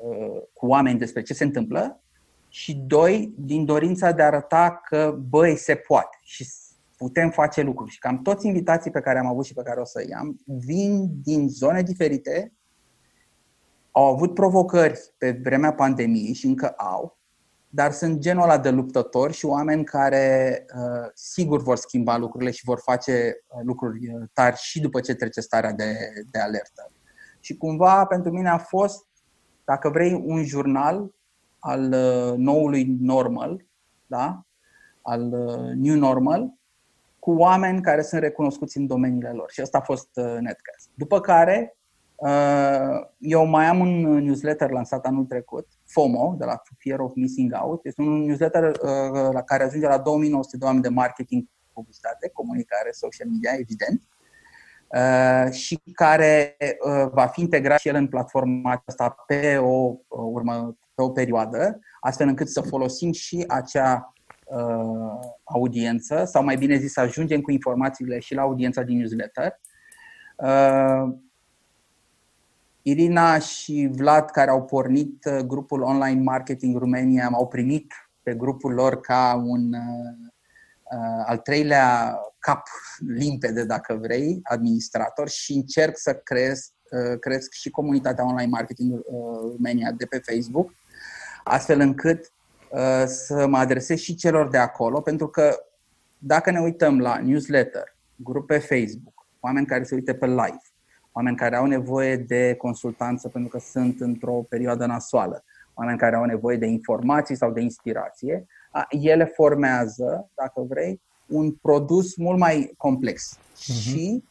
[0.00, 2.02] Uh, cu oameni despre ce se întâmplă
[2.48, 6.48] și doi, din dorința de a arăta că, băi, se poate și
[6.96, 7.90] putem face lucruri.
[7.90, 11.10] Și cam toți invitații pe care am avut și pe care o să i-am vin
[11.22, 12.52] din zone diferite,
[13.90, 17.18] au avut provocări pe vremea pandemiei și încă au,
[17.68, 22.64] dar sunt genul ăla de luptători și oameni care uh, sigur vor schimba lucrurile și
[22.64, 25.94] vor face uh, lucruri uh, tari și după ce trece starea de,
[26.30, 26.92] de alertă.
[27.40, 29.06] Și cumva pentru mine a fost
[29.64, 31.10] dacă vrei, un jurnal
[31.58, 33.64] al uh, noului normal,
[34.06, 34.44] da?
[35.02, 36.52] al uh, new normal,
[37.18, 39.50] cu oameni care sunt recunoscuți în domeniile lor.
[39.50, 40.88] Și asta a fost uh, Netcast.
[40.94, 41.74] După care,
[43.18, 47.84] eu mai am un newsletter lansat anul trecut, FOMO, de la Fear of Missing Out.
[47.84, 48.78] Este un newsletter
[49.32, 54.02] la care ajunge la 2900 de oameni de marketing, publicitate, comunicare, social media, evident.
[54.94, 59.98] Uh, și care uh, va fi integrat și el în platforma asta pe o, uh,
[60.08, 66.76] urmă, pe o perioadă, astfel încât să folosim și acea uh, audiență, sau mai bine
[66.76, 69.60] zis, să ajungem cu informațiile și la audiența din newsletter.
[70.36, 71.14] Uh,
[72.82, 79.00] Irina și Vlad, care au pornit grupul Online Marketing România, au primit pe grupul lor
[79.00, 80.29] ca un uh, Uh,
[81.26, 82.66] al treilea cap
[83.06, 89.02] limpede, dacă vrei, administrator și încerc să cresc, uh, cresc și comunitatea online marketing uh,
[89.40, 90.74] România de pe Facebook,
[91.44, 92.32] astfel încât
[93.06, 95.56] să mă adresez și celor de acolo, pentru că
[96.18, 100.62] dacă ne uităm la newsletter, grupe Facebook, oameni care se uită pe live,
[101.12, 106.24] oameni care au nevoie de consultanță pentru că sunt într-o perioadă nasoală, oameni care au
[106.24, 108.46] nevoie de informații sau de inspirație,
[108.88, 113.80] ele formează, dacă vrei, un produs mult mai complex uh-huh.
[113.80, 114.24] și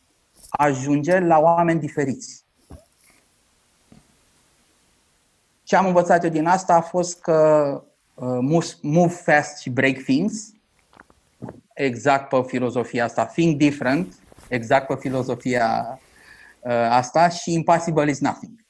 [0.49, 2.45] ajunge la oameni diferiți.
[5.63, 7.81] Ce am învățat eu din asta a fost că
[8.13, 10.51] uh, move fast și break things,
[11.73, 14.13] exact pe filozofia asta, think different,
[14.47, 15.99] exact pe filozofia
[16.59, 18.65] uh, asta și impossible is nothing.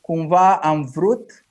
[0.00, 1.43] Cumva am vrut Uh, uh,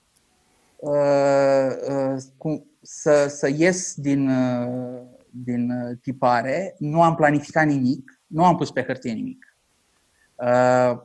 [2.81, 5.71] să, să ies din, uh, din
[6.01, 9.57] tipare, nu am planificat nimic, nu am pus pe hârtie nimic.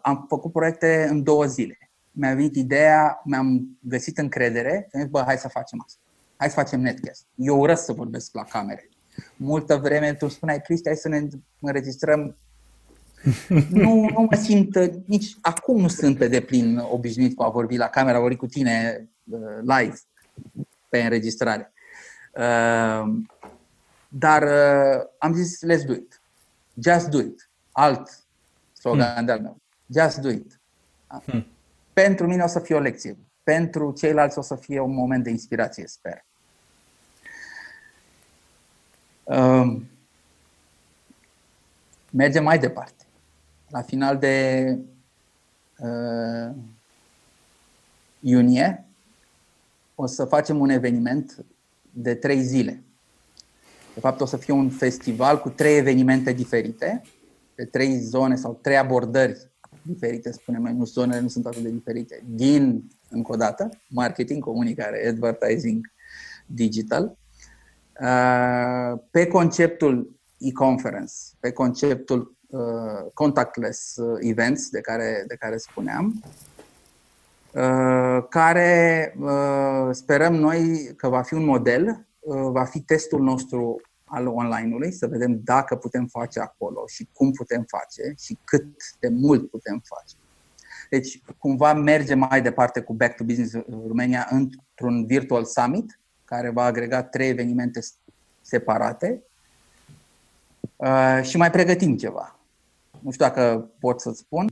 [0.02, 1.78] Am făcut proiecte în două zile.
[2.10, 6.00] Mi-a venit ideea, mi-am găsit încredere și am zis, bă, hai să facem asta.
[6.36, 7.26] Hai să facem netcast.
[7.34, 8.88] Eu urăsc să vorbesc la camere.
[9.36, 11.26] Multă vreme tu spuneai, Cristi, hai să ne
[11.60, 12.36] înregistrăm
[13.70, 17.86] Nu, nu mă simt, nici acum nu sunt pe deplin obișnuit cu a vorbi la
[17.86, 19.08] camera, a vorbi cu tine uh,
[19.60, 19.98] live
[20.88, 21.72] pe înregistrare.
[22.32, 23.14] Uh,
[24.08, 26.20] dar uh, am zis, let's do it.
[26.74, 27.50] Just do it.
[27.72, 28.24] Alt
[28.72, 29.24] slogan hmm.
[29.24, 29.60] de-al meu.
[29.86, 30.60] Just do it.
[31.24, 31.46] Hmm.
[31.92, 33.18] Pentru mine o să fie o lecție.
[33.42, 36.24] Pentru ceilalți o să fie un moment de inspirație, sper.
[39.22, 39.80] Uh,
[42.10, 43.04] mergem mai departe.
[43.68, 44.78] La final de
[45.78, 46.54] uh,
[48.20, 48.87] iunie
[50.00, 51.44] o să facem un eveniment
[51.90, 52.82] de trei zile.
[53.94, 57.02] De fapt, o să fie un festival cu trei evenimente diferite,
[57.54, 59.50] pe trei zone sau trei abordări
[59.82, 64.42] diferite, spunem noi, nu zonele nu sunt atât de diferite, din, încă o dată, marketing,
[64.42, 65.92] comunicare, advertising,
[66.46, 67.16] digital,
[68.00, 76.22] uh, pe conceptul e-conference, pe conceptul uh, contactless uh, events de care, de care spuneam,
[78.28, 79.14] care
[79.90, 82.06] sperăm noi că va fi un model,
[82.50, 87.64] va fi testul nostru al online-ului, să vedem dacă putem face acolo și cum putem
[87.68, 88.66] face și cât
[89.00, 90.14] de mult putem face.
[90.90, 93.54] Deci, cumva merge mai departe cu Back to Business
[93.86, 97.80] Romania într-un virtual summit care va agrega trei evenimente
[98.40, 99.22] separate
[100.76, 102.38] uh, și mai pregătim ceva.
[103.00, 104.48] Nu știu dacă pot să spun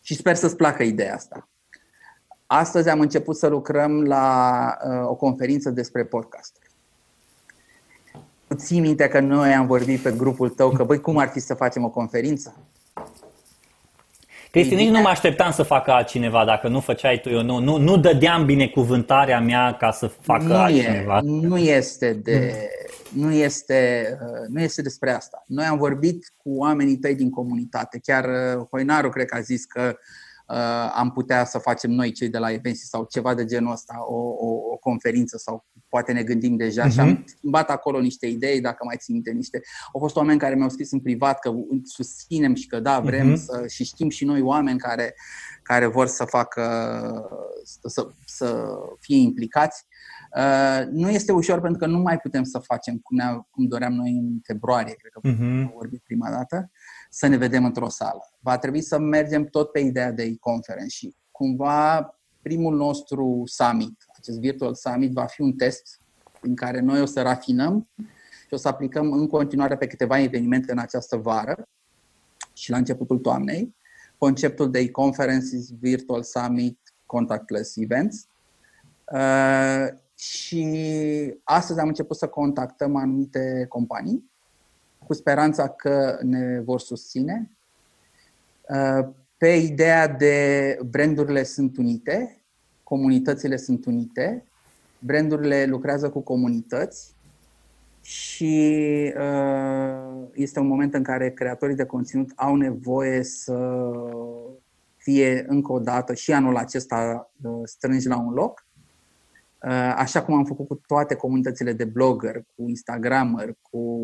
[0.00, 1.48] și sper să-ți placă ideea asta.
[2.54, 6.56] Astăzi am început să lucrăm la uh, o conferință despre podcast
[8.54, 11.54] ții minte că noi am vorbit pe grupul tău că, băi, cum ar fi să
[11.54, 12.56] facem o conferință?
[14.50, 17.76] Cristi, nici nu mă așteptam să facă altcineva dacă nu făceai tu, eu nu, nu,
[17.76, 21.16] nu dădeam binecuvântarea mea ca să facă nu altcineva.
[21.16, 22.68] E, nu este de,
[23.14, 24.06] nu este,
[24.48, 25.44] nu este despre asta.
[25.46, 28.00] Noi am vorbit cu oamenii tăi din comunitate.
[28.02, 29.94] Chiar uh, Hoinaru cred că a zis că uh,
[30.94, 34.16] am putea să facem noi cei de la Evensi sau ceva de genul ăsta, o,
[34.16, 36.92] o, o conferință sau poate ne gândim deja uh-huh.
[36.92, 37.24] și am mhm.
[37.26, 39.60] schimbat acolo niște idei, dacă mai țin minte niște.
[39.92, 43.44] Au fost oameni care mi-au scris în privat că susținem și că da, vrem uh-huh.
[43.44, 45.14] să și știm și noi oameni care,
[45.62, 46.64] care vor să facă,
[47.84, 48.64] să, să
[49.00, 49.86] fie implicați.
[50.36, 53.92] Uh, nu este ușor pentru că nu mai putem să facem cum, ne cum doream
[53.92, 55.62] noi în februarie, cred că uh-huh.
[55.62, 56.70] am vorbit prima dată,
[57.14, 58.30] să ne vedem într-o sală.
[58.40, 64.38] Va trebui să mergem tot pe ideea de e-conference și cumva primul nostru summit, acest
[64.38, 66.00] Virtual Summit, va fi un test
[66.40, 67.88] în care noi o să rafinăm
[68.46, 71.68] și o să aplicăm în continuare pe câteva evenimente în această vară
[72.52, 73.74] și la începutul toamnei
[74.18, 78.26] conceptul de e-conferences, Virtual Summit, Contactless Events.
[79.12, 80.66] Uh, și
[81.44, 84.31] astăzi am început să contactăm anumite companii
[85.12, 87.50] cu speranța că ne vor susține
[88.68, 92.42] uh, pe ideea de brandurile sunt unite
[92.92, 94.44] comunitățile sunt unite,
[94.98, 97.14] brandurile lucrează cu comunități
[98.00, 98.74] și
[99.16, 103.90] uh, este un moment în care creatorii de conținut au nevoie să
[104.96, 108.61] fie încă o dată și anul acesta uh, strângi la un loc.
[109.64, 114.00] Uh, așa cum am făcut cu toate comunitățile de blogger, cu Instagrammer, cu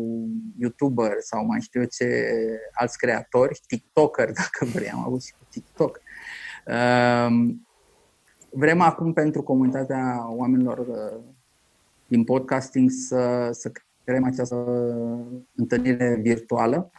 [0.57, 2.31] YouTuber sau mai știu eu ce
[2.73, 6.01] alți creatori, TikToker, dacă vrei, am avut și cu TikTok.
[8.51, 11.19] Vrem acum pentru comunitatea oamenilor uh,
[12.07, 13.71] din podcasting să, să
[14.03, 14.55] creăm această
[15.55, 16.98] întâlnire virtuală uh,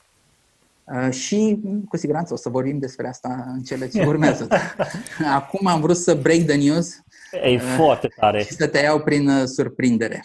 [1.11, 4.49] și cu siguranță o să vorbim despre asta în cele ce urmează.
[5.39, 7.03] Acum am vrut să break the news
[7.43, 8.43] e uh, foarte tare.
[8.43, 10.25] și să te iau prin surprindere.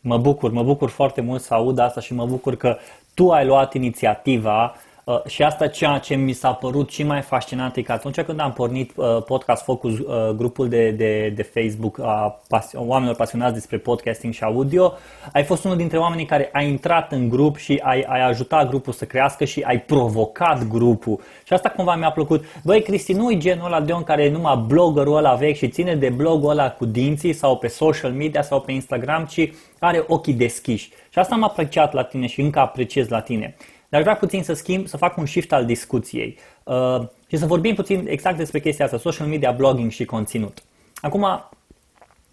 [0.00, 2.76] Mă bucur, mă bucur foarte mult să aud asta și mă bucur că
[3.14, 4.93] tu ai luat inițiativa Uh,
[5.26, 8.52] și asta ceea ce mi s-a părut și mai fascinant e că atunci când am
[8.52, 13.78] pornit uh, podcast Focus, uh, grupul de, de, de Facebook a pas- oamenilor pasionați despre
[13.78, 14.92] podcasting și audio,
[15.32, 18.92] ai fost unul dintre oamenii care a intrat în grup și ai, ai ajutat grupul
[18.92, 21.20] să crească și ai provocat grupul.
[21.44, 22.44] Și asta cumva mi-a plăcut.
[22.62, 25.68] Băi, Cristi, nu e genul ăla de om care e numai bloggerul ăla vechi și
[25.68, 30.04] ține de blogul ăla cu dinții sau pe social media sau pe Instagram, ci are
[30.06, 30.90] ochii deschiși.
[31.10, 33.54] Și asta am apreciat la tine și încă apreciez la tine.
[33.94, 37.74] Dar vreau puțin să schimb, să fac un shift al discuției uh, și să vorbim
[37.74, 40.62] puțin exact despre chestia asta, social media, blogging și conținut.
[41.00, 41.26] Acum,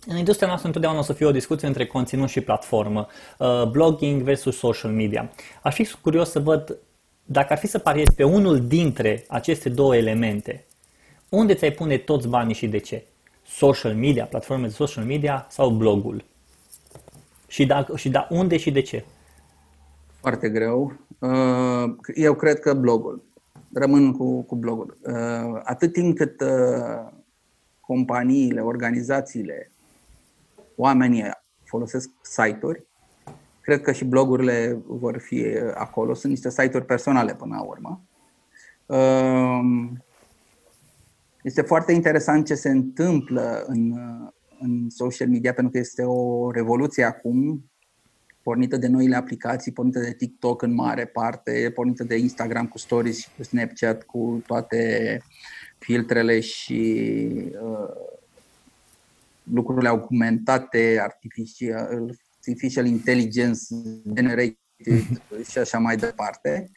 [0.06, 3.08] în industria noastră întotdeauna o să fie o discuție între conținut și platformă,
[3.38, 5.32] uh, blogging versus social media.
[5.62, 6.78] Aș fi curios să văd
[7.26, 10.66] dacă ar fi să pariezi pe unul dintre aceste două elemente,
[11.30, 13.06] unde ți-ai pune toți banii și de ce?
[13.48, 16.24] Social media, platforme de social media sau blogul?
[17.48, 19.06] Și, dacă, și da, unde și de ce?
[20.20, 21.10] Foarte greu.
[21.22, 23.24] Uh, eu cred că blogul.
[23.74, 24.98] rămân cu, cu blogul.
[25.64, 26.44] Atât timp cât
[27.80, 29.72] companiile, organizațiile,
[30.76, 31.30] oamenii
[31.64, 32.86] folosesc site-uri,
[33.62, 36.14] cred că și blogurile vor fi acolo.
[36.14, 38.02] Sunt niște site-uri personale până la urmă.
[41.44, 43.94] Este foarte interesant ce se întâmplă în,
[44.60, 47.71] în social media, pentru că este o revoluție acum,
[48.44, 53.30] pornită de noile aplicații, pornită de TikTok în mare parte, pornită de Instagram cu stories,
[53.38, 55.22] cu Snapchat, cu toate
[55.78, 57.22] filtrele și
[57.64, 58.20] uh,
[59.44, 63.60] lucrurile augmentate, artificial, artificial intelligence
[64.14, 64.56] generated
[65.50, 66.72] și așa mai departe.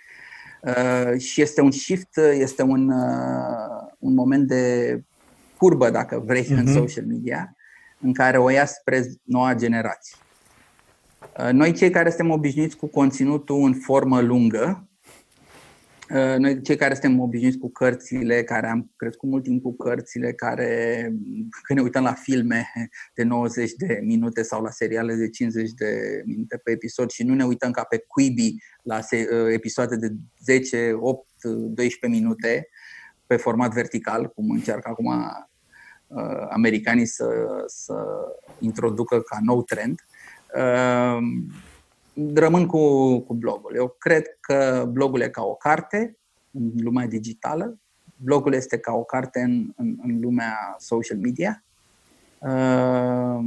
[0.61, 5.03] Uh, și este un shift, este un, uh, un moment de
[5.57, 6.49] curbă, dacă vrei, uh-huh.
[6.49, 6.73] în mhm.
[6.73, 7.57] social media,
[8.01, 10.17] în care o ia spre noua generație.
[11.39, 14.89] Uh, noi, cei care suntem obișnuiți cu conținutul în formă lungă,
[16.11, 20.33] Uh, noi, cei care suntem obișnuiți cu cărțile, care am crescut mult timp cu cărțile,
[20.33, 21.03] care
[21.62, 22.66] când ne uităm la filme
[23.14, 27.35] de 90 de minute sau la seriale de 50 de minute pe episod și nu
[27.35, 30.12] ne uităm ca pe Quibi la uh, episoade de
[30.45, 32.68] 10, 8, 12 minute
[33.27, 35.07] pe format vertical, cum încearcă acum
[36.07, 37.29] uh, americanii să,
[37.66, 37.95] să
[38.59, 40.01] introducă ca nou trend
[42.35, 43.75] rămân cu, cu blogul.
[43.77, 46.19] Eu cred că blogul e ca o carte
[46.51, 47.79] în lumea digitală,
[48.17, 51.65] blogul este ca o carte în, în, în lumea social media.
[52.39, 53.39] Uh,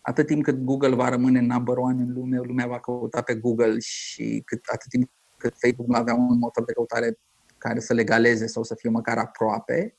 [0.00, 3.78] atât timp cât Google va rămâne number one în lume, lumea va căuta pe Google
[3.78, 7.18] și cât, atât timp cât Facebook va avea un motor de căutare
[7.58, 9.96] care să legaleze sau să fie măcar aproape,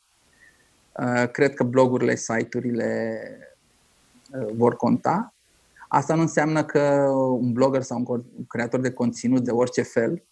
[0.91, 3.21] uh, cred că blogurile, site-urile
[4.33, 5.33] uh, vor conta
[5.93, 6.79] Asta nu înseamnă că
[7.39, 10.23] un blogger sau un creator de conținut de orice fel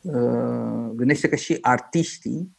[0.00, 2.58] uh, gândește că și artiștii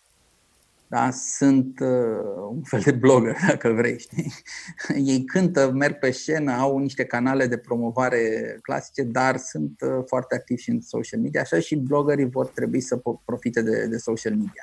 [0.88, 4.00] da, sunt uh, un fel de blogger, dacă vrei.
[4.00, 4.34] Știi?
[5.12, 10.36] Ei cântă, merg pe scenă, au niște canale de promovare clasice, dar sunt uh, foarte
[10.36, 14.34] activi și în social media, așa și bloggerii vor trebui să profite de, de social
[14.34, 14.62] media.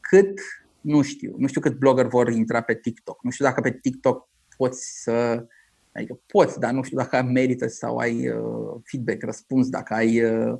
[0.00, 0.40] Cât,
[0.80, 1.34] nu știu.
[1.38, 3.22] Nu știu cât blogger vor intra pe TikTok.
[3.22, 5.46] Nu știu dacă pe TikTok poți să
[5.96, 10.52] Adică poți, dar nu știu dacă merită sau ai uh, feedback, răspuns, dacă ai uh,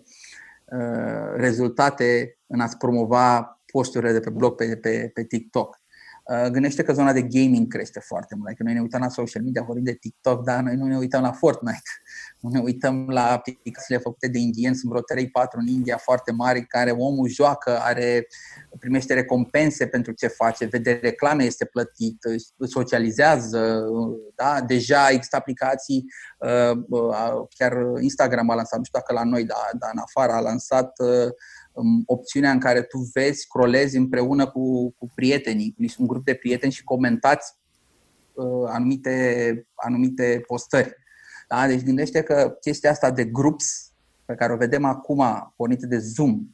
[0.65, 5.81] uh, rezultate în a-ți promova posturile de pe blog pe, pe, pe TikTok.
[6.29, 8.47] Uh, gândește că zona de gaming crește foarte mult.
[8.47, 11.23] Adică noi ne uităm la social media, vorbim de TikTok, dar noi nu ne uităm
[11.23, 11.91] la Fortnite.
[12.41, 16.67] Nu ne uităm la aplicațiile făcute de indieni, sunt vreo 3-4 în India foarte mari,
[16.67, 18.27] care omul joacă, are,
[18.79, 22.19] primește recompense pentru ce face, vede reclame, este plătit,
[22.67, 23.85] socializează.
[24.35, 24.61] Da?
[24.61, 26.05] Deja există aplicații,
[26.39, 30.33] uh, uh, chiar Instagram a lansat, nu știu dacă la noi, dar, dar în afară
[30.33, 31.35] a lansat Um,
[32.07, 36.73] opțiunea în care tu vezi, scrollezi împreună cu, cu prietenii, cu un grup de prieteni
[36.73, 37.55] și comentați
[38.33, 40.97] uh, anumite, anumite postări.
[41.49, 41.67] Da?
[41.67, 43.93] Deci gândește că chestia asta de groups
[44.25, 46.47] pe care o vedem acum, pornită de Zoom,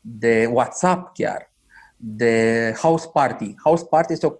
[0.00, 1.52] de WhatsApp chiar,
[1.96, 3.54] de House Party.
[3.62, 4.32] House Party este o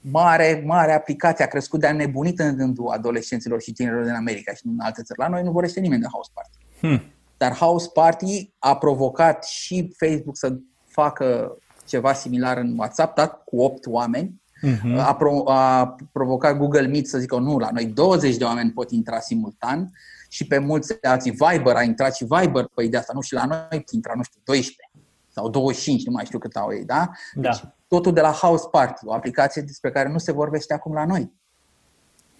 [0.00, 4.62] mare, mare aplicație, a crescut de-a nebunit în rândul adolescenților și tinerilor din America și
[4.62, 5.18] din alte țări.
[5.18, 6.58] La noi nu vorbește nimeni de House Party.
[6.80, 7.12] Hmm.
[7.40, 13.60] Dar House Party a provocat și Facebook să facă ceva similar în WhatsApp, dat cu
[13.60, 14.42] 8 oameni.
[14.66, 14.98] Uh-huh.
[14.98, 18.90] A, pro- a provocat Google Meet să zică nu, la noi 20 de oameni pot
[18.90, 19.90] intra simultan
[20.28, 23.44] și pe mulți alții Viber a intrat și Viber pe ideea asta, nu, și la
[23.44, 24.90] noi intra, nu știu, 12
[25.28, 27.10] sau 25, nu mai știu cât au ei, da?
[27.34, 27.50] da.
[27.50, 31.04] Deci totul de la House Party, o aplicație despre care nu se vorbește acum la
[31.04, 31.32] noi.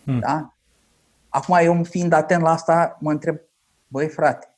[0.05, 0.18] Hmm.
[0.18, 0.55] Da?
[1.28, 3.36] Acum eu fiind atent la asta, mă întreb,
[3.86, 4.49] băi frate,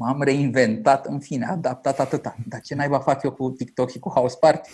[0.00, 2.36] m-am reinventat, în fine, adaptat atâta.
[2.48, 4.70] Dar ce naiba fac eu cu TikTok și cu House Party?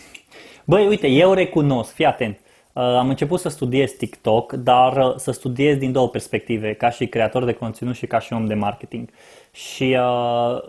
[0.64, 2.38] Băi, uite, eu recunosc, fii atent.
[2.72, 7.06] Uh, am început să studiez TikTok, dar uh, să studiez din două perspective, ca și
[7.06, 9.08] creator de conținut și ca și om de marketing.
[9.52, 9.98] Și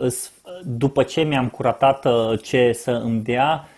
[0.00, 0.12] uh,
[0.64, 2.06] după ce mi-am curatat
[2.42, 3.68] ce să îmi dea,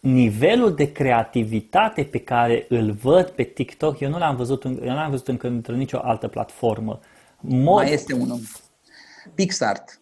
[0.00, 4.94] nivelul de creativitate pe care îl văd pe TikTok, eu nu l-am văzut, eu nu
[4.94, 7.00] l-am văzut încă într-o nicio altă platformă.
[7.40, 7.82] Mod...
[7.82, 8.38] Mai este unul.
[9.34, 10.00] PixArt.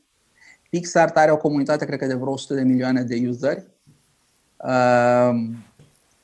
[0.71, 3.67] PixArt are o comunitate, cred că de vreo 100 de milioane de useri.
[4.57, 5.31] Uh,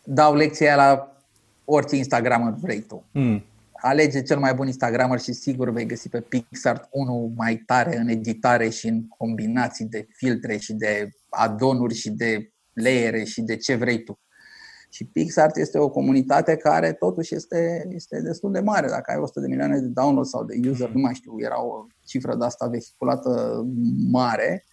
[0.04, 1.16] dau lecția la
[1.64, 3.04] orice Instagramer vrei tu.
[3.12, 3.44] Mm.
[3.72, 8.08] Alege cel mai bun Instagramer și sigur vei găsi pe PixArt unul mai tare în
[8.08, 13.74] editare și în combinații de filtre și de adonuri și de layere și de ce
[13.74, 14.18] vrei tu.
[14.90, 18.88] Și PixArt este o comunitate care totuși este, este destul de mare.
[18.88, 21.86] Dacă ai 100 de milioane de download sau de user, nu mai știu, era o
[22.04, 23.64] cifră de asta vehiculată
[24.10, 24.64] mare.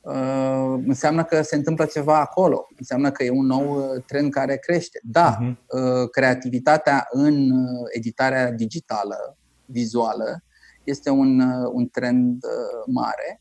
[0.00, 4.56] uh, înseamnă că se întâmplă ceva acolo, înseamnă că e un nou uh, trend care
[4.56, 5.00] crește.
[5.02, 5.56] Da, uh-huh.
[5.68, 10.42] uh, creativitatea în uh, editarea digitală, vizuală,
[10.84, 13.40] este un, uh, un trend uh, mare.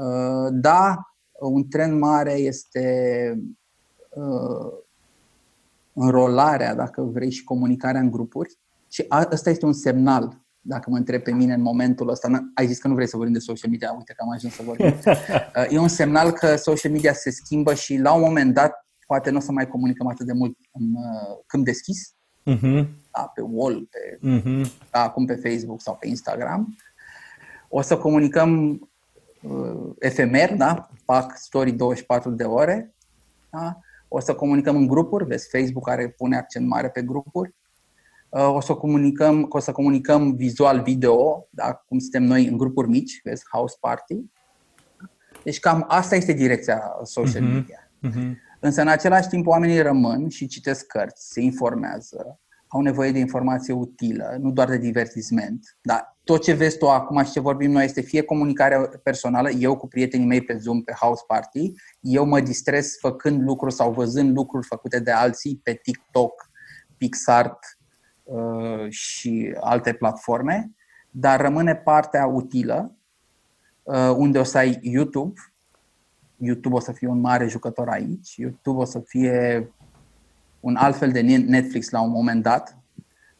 [0.00, 0.96] Uh, da,
[1.40, 3.38] un trend mare este
[4.08, 4.72] uh,
[5.92, 8.58] înrolarea, dacă vrei, și comunicarea în grupuri.
[8.88, 12.78] Și ăsta este un semnal dacă mă întreb pe mine în momentul ăsta, ai zis
[12.78, 14.94] că nu vrei să vorbim de social media, uite că am ajuns să vorbim.
[15.56, 19.30] Uh, e un semnal că social media se schimbă și la un moment dat poate
[19.30, 22.14] nu o să mai comunicăm atât de mult în uh, câmp deschis,
[22.50, 22.86] uh-huh.
[23.12, 24.90] da, pe wall, pe, uh-huh.
[24.90, 26.76] da, acum pe Facebook sau pe Instagram.
[27.68, 28.80] O să comunicăm
[29.42, 30.90] uh, efemer, da?
[31.04, 32.94] fac story 24 de ore.
[33.50, 33.78] Da?
[34.08, 37.54] O să comunicăm în grupuri, vezi, Facebook care pune accent mare pe grupuri.
[38.28, 41.72] Uh, o să comunicăm, o să comunicăm vizual video, da?
[41.72, 44.16] cum suntem noi în grupuri mici, vezi, house party.
[45.42, 47.52] Deci cam asta este direcția social mhm.
[47.52, 47.90] media.
[48.08, 48.32] Uh-huh.
[48.60, 53.74] Însă în același timp oamenii rămân și citesc cărți, se informează, au nevoie de informație
[53.74, 55.76] utilă, nu doar de divertisment.
[55.80, 59.76] Dar tot ce vezi tu acum și ce vorbim noi este fie comunicare personală, eu
[59.76, 64.36] cu prietenii mei pe Zoom, pe House Party, eu mă distrez făcând lucruri sau văzând
[64.36, 66.50] lucruri făcute de alții pe TikTok,
[66.96, 67.75] PixArt, Uh,
[68.88, 70.70] și alte platforme,
[71.18, 72.96] dar rămâne partea utilă,
[73.82, 75.40] uh, unde o să ai YouTube.
[76.36, 78.36] YouTube o să fie un mare jucător aici.
[78.36, 79.70] YouTube o să fie
[80.60, 82.78] un alt fel de Netflix la un moment dat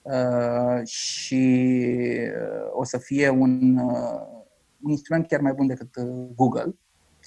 [0.02, 1.70] uh, și
[2.72, 3.76] o să fie un,
[4.80, 6.00] un instrument chiar mai bun decât
[6.34, 6.74] Google.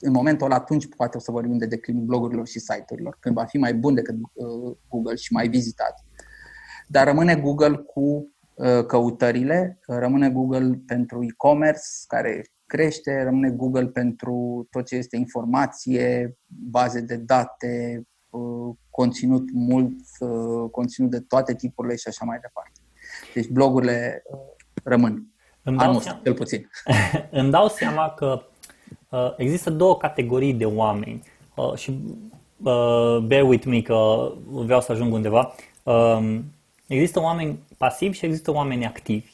[0.01, 3.45] În momentul ăla, atunci poate o să vorbim de declinul blogurilor și site-urilor, când va
[3.45, 4.15] fi mai bun decât
[4.87, 6.03] Google și mai vizitat
[6.91, 14.67] dar rămâne Google cu uh, căutările, rămâne Google pentru e-commerce care crește, rămâne Google pentru
[14.71, 16.37] tot ce este informație,
[16.69, 22.79] baze de date, uh, conținut mult, uh, conținut de toate tipurile și așa mai departe.
[23.33, 24.23] Deci blogurile
[24.83, 25.33] rămân.
[25.63, 26.69] Îmi dau Anul seama, cel puțin.
[27.41, 28.41] Îmi dau seama că
[29.37, 31.23] există două categorii de oameni
[31.75, 31.99] și
[33.23, 35.55] bear with me că vreau să ajung undeva.
[35.83, 36.43] Um,
[36.89, 39.31] Există oameni pasivi și există oameni activi.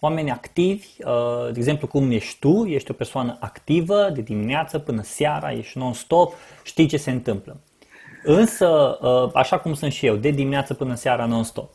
[0.00, 5.02] Oameni activi, uh, de exemplu cum ești tu, ești o persoană activă de dimineață până
[5.02, 7.60] seara, ești non-stop, știi ce se întâmplă.
[8.22, 11.70] Însă, uh, așa cum sunt și eu, de dimineață până seara non-stop.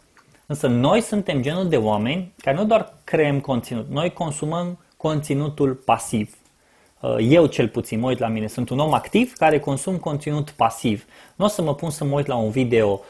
[0.46, 6.36] Însă noi suntem genul de oameni care nu doar creăm conținut, noi consumăm conținutul pasiv.
[7.00, 10.50] Uh, eu cel puțin mă uit la mine, sunt un om activ care consum conținut
[10.50, 11.06] pasiv.
[11.36, 13.02] Nu o să mă pun să mă uit la un video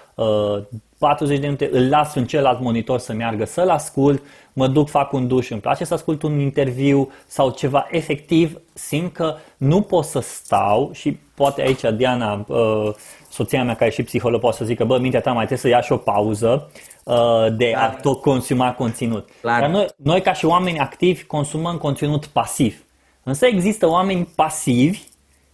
[0.97, 4.23] 40 de minute, îl las în celălalt monitor să meargă, să-l ascult,
[4.53, 9.13] mă duc, fac un duș, îmi place să ascult un interviu sau ceva efectiv, simt
[9.13, 12.93] că nu pot să stau și poate aici Diana, uh,
[13.29, 15.67] soția mea care e și psiholog, poate să zică, bă, mintea ta mai trebuie să
[15.67, 16.69] ia și o pauză
[17.03, 17.15] uh,
[17.57, 17.83] de Clar.
[17.83, 19.29] a tot consuma conținut.
[19.41, 19.59] Clar.
[19.59, 22.81] Dar noi, noi ca și oameni activi consumăm conținut pasiv.
[23.27, 25.01] Însă există oameni pasivi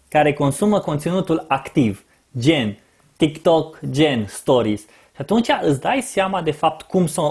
[0.09, 2.05] care consumă conținutul activ,
[2.37, 2.77] gen
[3.17, 4.81] TikTok, gen stories.
[4.81, 7.21] Și atunci îți dai seama de fapt cum să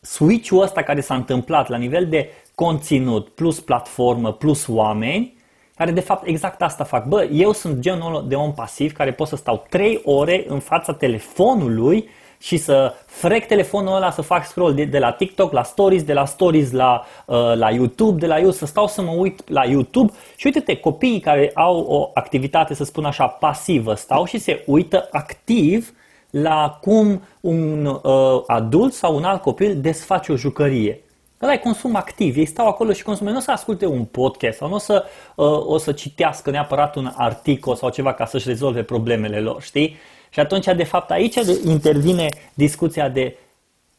[0.00, 5.36] switch-ul ăsta care s-a întâmplat la nivel de conținut plus platformă plus oameni,
[5.76, 7.06] care de fapt exact asta fac.
[7.06, 10.92] Bă, eu sunt genul de om pasiv care pot să stau 3 ore în fața
[10.92, 12.08] telefonului
[12.38, 16.12] și să frec telefonul ăla să fac scroll de, de la TikTok la Stories, de
[16.12, 19.64] la Stories la, uh, la YouTube, de la YouTube să stau să mă uit la
[19.64, 24.62] YouTube și uite-te, copiii care au o activitate, să spun așa, pasivă, stau și se
[24.66, 25.92] uită activ
[26.30, 31.00] la cum un uh, adult sau un alt copil desface o jucărie.
[31.42, 34.58] Ăla e consum activ, ei stau acolo și consumă, nu o să asculte un podcast
[34.58, 38.48] sau nu o să, uh, o să citească neapărat un articol sau ceva ca să-și
[38.48, 39.96] rezolve problemele lor, știi?
[40.30, 43.36] Și atunci, de fapt, aici intervine discuția de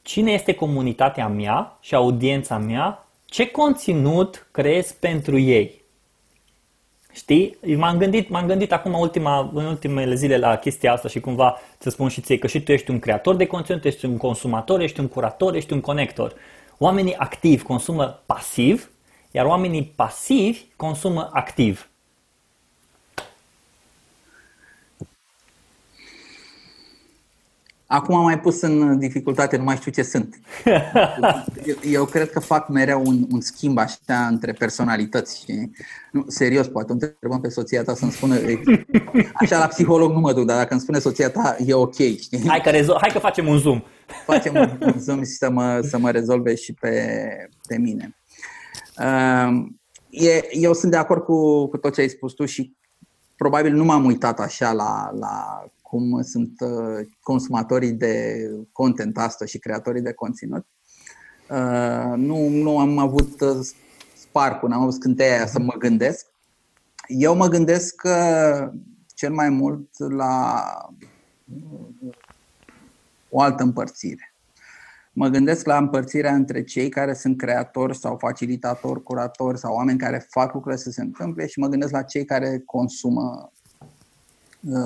[0.02, 5.82] cine este comunitatea mea și audiența mea, ce conținut creez pentru ei.
[7.14, 7.58] Știi?
[7.76, 11.90] M-am gândit, m-am gândit acum ultima, în ultimele zile la chestia asta și cumva să
[11.90, 15.00] spun și ție că și tu ești un creator de conținut, ești un consumator, ești
[15.00, 16.34] un curator, ești un conector.
[16.78, 18.92] Oamenii activi consumă pasiv,
[19.32, 21.89] iar oamenii pasivi consumă activ.
[27.92, 30.40] Acum am mai pus în dificultate, nu mai știu ce sunt.
[31.84, 35.44] Eu cred că fac mereu un, un schimb așa între personalități.
[35.44, 35.70] Și,
[36.12, 38.36] nu, serios, poate întrebăm pe soția ta să-mi spună,
[39.34, 41.96] așa la psiholog nu mă duc, dar dacă îmi spune soția ta, e ok.
[41.96, 42.48] Știi?
[42.48, 43.84] Hai, că rezo- hai că facem un zoom.
[44.26, 47.24] Facem un, un zoom și să mă, să mă rezolve și pe,
[47.68, 48.16] pe mine.
[48.98, 49.66] Uh,
[50.10, 52.76] e, eu sunt de acord cu, cu tot ce ai spus tu și
[53.36, 59.60] probabil nu m-am uitat așa la, la cum sunt uh, consumatorii de content astăzi și
[59.60, 60.66] creatorii de conținut.
[61.50, 63.68] Uh, nu, nu am avut uh,
[64.18, 66.26] sparcul, n-am avut scânteia aia să mă gândesc.
[67.08, 68.72] Eu mă gândesc că
[69.16, 70.64] cel mai mult la
[73.30, 74.34] o altă împărțire.
[75.14, 80.28] Mă gândesc la împărțirea între cei care sunt creatori sau facilitatori, curatori sau oameni care
[80.30, 83.59] fac lucrurile să se întâmple și mă gândesc la cei care consumă uh,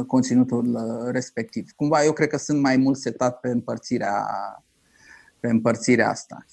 [0.07, 1.71] conținutul uh, respectiv.
[1.75, 4.27] Cumva eu cred că sunt mai mult setat pe împărțirea,
[5.39, 6.45] pe împărțirea asta.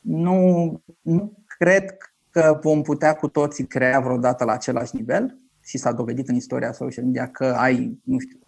[0.00, 1.96] Nu, nu cred
[2.30, 6.72] că vom putea cu toții crea vreodată la același nivel și s-a dovedit în istoria
[6.72, 8.38] social media că ai, nu știu,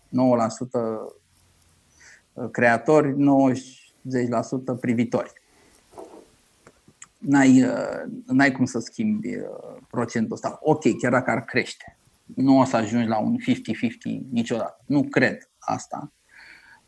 [2.43, 3.17] 9% creatori, 90%
[4.81, 5.33] privitori.
[7.19, 7.67] N-ai,
[8.27, 9.45] n-ai cum să schimbi uh,
[9.91, 10.59] procentul ăsta.
[10.63, 11.97] Ok, chiar dacă ar crește.
[12.35, 13.43] Nu o să ajungi la un 50-50
[14.31, 14.83] niciodată.
[14.87, 16.13] Nu cred asta.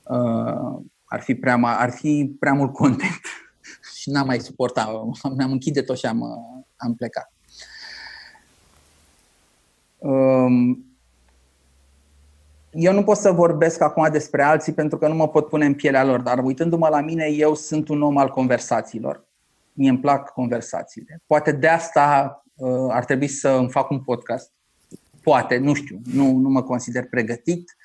[0.02, 3.20] Uh, ar fi prea, ar fi prea mult content
[4.00, 4.88] și n-am mai suportat.
[5.36, 6.22] Ne-am închide tot și am,
[6.76, 7.32] am plecat.
[9.98, 10.88] Um,
[12.70, 15.74] eu nu pot să vorbesc acum despre alții pentru că nu mă pot pune în
[15.74, 19.26] pielea lor, dar uitându-mă la mine, eu sunt un om al conversațiilor.
[19.72, 21.22] Mie îmi plac conversațiile.
[21.26, 24.52] Poate de asta uh, ar trebui să îmi fac un podcast.
[25.28, 27.76] Poate, nu știu, nu, nu mă consider pregătit.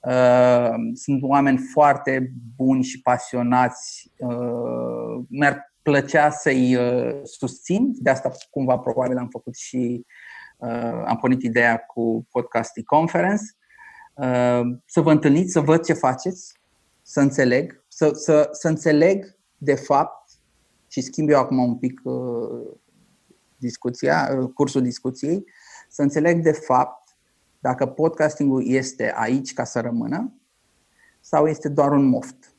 [0.00, 4.12] Uh, sunt oameni foarte buni și pasionați.
[4.16, 6.78] Uh, mi-ar plăcea să-i
[7.22, 10.06] susțin, de asta cumva probabil am făcut și
[11.06, 13.42] am pornit ideea cu Podcasting Conference
[14.20, 16.54] Ehm, să vă întâlniți, să văd ce faceți,
[17.02, 20.30] să înțeleg, să, să, să înțeleg de fapt
[20.88, 22.76] și schimb eu acum un pic uh,
[23.56, 25.44] discuția, uh, cursul discuției,
[25.90, 27.08] să înțeleg de fapt
[27.58, 30.32] dacă podcastingul este aici ca să rămână
[31.20, 32.54] sau este doar un moft.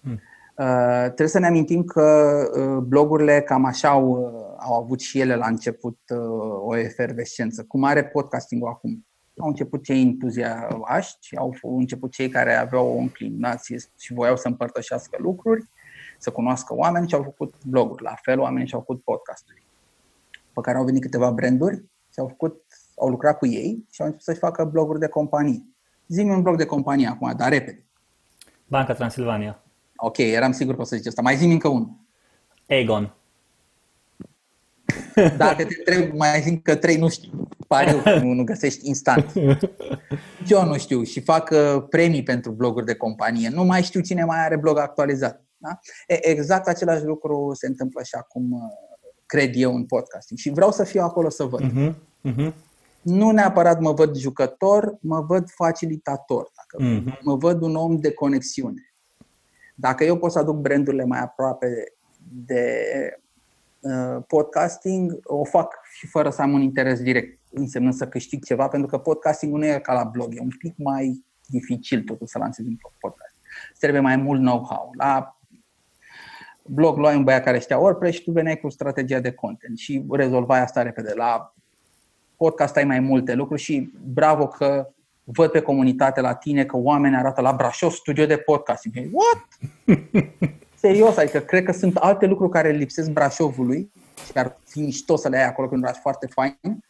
[0.00, 0.20] Hmm.
[0.56, 5.20] Uh, trebuie să ne amintim că uh, blogurile cam așa au, uh, au avut și
[5.20, 6.18] ele la început uh,
[6.64, 7.64] o efervescență.
[7.64, 9.06] Cum are podcastingul acum?
[9.38, 15.16] Au început cei entuziaști, au început cei care aveau o înclinație și voiau să împărtășească
[15.20, 15.68] lucruri,
[16.18, 18.02] să cunoască oameni și au făcut bloguri.
[18.02, 19.66] La fel, oamenii și-au făcut podcasturi.
[20.52, 22.62] Pe care au venit câteva branduri și au, făcut,
[22.96, 25.64] au lucrat cu ei și au început să-și facă bloguri de companie.
[26.06, 27.84] Zi-mi un blog de companie acum, dar repede.
[28.66, 29.62] Banca Transilvania.
[29.96, 31.22] Ok, eram sigur că o să zici asta.
[31.22, 31.96] Mai zi încă unul.
[32.66, 33.14] Egon.
[35.36, 37.48] Dacă te întreb, mai zic că trei nu știu.
[37.66, 39.32] Pariu, nu, nu găsești instant.
[40.48, 43.48] Eu nu știu și fac uh, premii pentru bloguri de companie.
[43.48, 45.44] Nu mai știu cine mai are blog actualizat.
[45.56, 45.78] Da?
[46.06, 48.89] E, exact același lucru se întâmplă și acum, uh,
[49.30, 50.38] cred eu, în podcasting.
[50.38, 51.62] Și vreau să fiu acolo să văd.
[51.62, 51.94] Uh-huh.
[52.30, 52.52] Uh-huh.
[53.02, 56.50] Nu neapărat mă văd jucător, mă văd facilitator.
[56.56, 57.20] Dacă uh-huh.
[57.22, 58.94] Mă văd un om de conexiune.
[59.74, 61.92] Dacă eu pot să aduc brandurile mai aproape
[62.44, 62.74] de
[63.80, 68.68] Uh, podcasting o fac și fără să am un interes direct, însemnând să câștig ceva,
[68.68, 72.38] pentru că podcasting nu e ca la blog, e un pic mai dificil totul să
[72.38, 73.34] lansezi un podcast.
[73.78, 74.90] trebuie mai mult know-how.
[74.96, 75.39] La
[76.72, 80.04] blog luai un băiat care știa WordPress și tu veneai cu strategia de content și
[80.10, 81.12] rezolvai asta repede.
[81.16, 81.54] La
[82.36, 84.88] podcast ai mai multe lucruri și bravo că
[85.24, 88.94] văd pe comunitate la tine că oameni arată la Brașov studio de podcasting.
[89.12, 89.48] What?
[90.80, 93.92] serios, adică cred că sunt alte lucruri care lipsesc Brașovului
[94.26, 96.84] și ar fi mișto să le ai acolo, că un oraș foarte fain.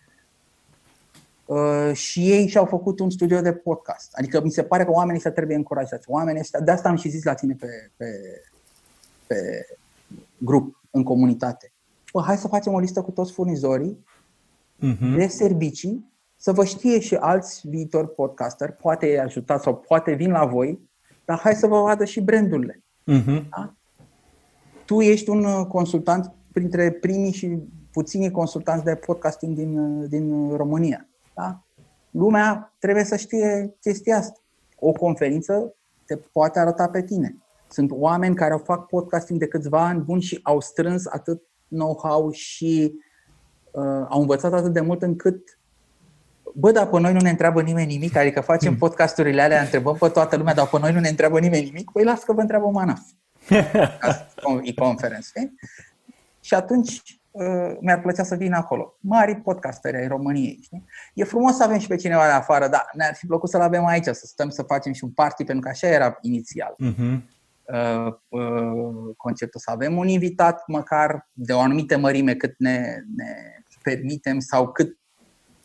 [1.45, 4.11] Uh, și ei și-au făcut un studio de podcast.
[4.13, 6.11] Adică mi se pare că oamenii ăștia trebuie încurajați.
[6.11, 8.07] Oamenii ăștia, de asta am și zis la tine pe, pe,
[9.31, 9.67] pe
[10.39, 11.73] grup, în comunitate.
[12.13, 14.05] Bă, hai să facem o listă cu toți furnizorii
[14.77, 15.17] uh-huh.
[15.17, 20.31] de servicii, să vă știe și alți viitori podcaster, poate îi ajutați sau poate vin
[20.31, 20.81] la voi,
[21.25, 22.83] dar hai să vă vadă și brandurile.
[23.11, 23.49] Uh-huh.
[23.51, 23.75] Da?
[24.91, 27.59] tu ești un uh, consultant printre primii și
[27.93, 31.09] puțini consultanți de podcasting din, uh, din România.
[31.35, 31.63] Da?
[32.11, 34.41] Lumea trebuie să știe chestia asta.
[34.79, 35.75] O conferință
[36.07, 37.37] te poate arăta pe tine.
[37.71, 42.31] Sunt oameni care au fac podcasting de câțiva ani buni și au strâns atât know-how
[42.31, 42.95] și
[43.71, 45.59] uh, au învățat atât de mult încât
[46.55, 50.09] Bă, dar pe noi nu ne întreabă nimeni nimic, adică facem podcasturile alea, întrebăm pe
[50.09, 52.67] toată lumea, dar pe noi nu ne întreabă nimeni nimic, păi las că vă întreabă
[52.67, 53.01] Manaf
[54.63, 55.55] e-conference.
[56.41, 58.97] Și atunci uh, mi-ar plăcea să vin acolo.
[59.01, 60.59] Mari podcasteri ai României.
[60.63, 60.85] Știi?
[61.15, 63.87] E frumos să avem și pe cineva de afară, dar ne-ar fi plăcut să-l avem
[63.87, 66.77] aici, să stăm să facem și un party, pentru că așa era inițial.
[66.85, 67.21] Uh-huh.
[67.73, 73.35] Uh, uh, conceptul, să avem un invitat măcar de o anumită mărime cât ne, ne
[73.83, 74.99] permitem sau cât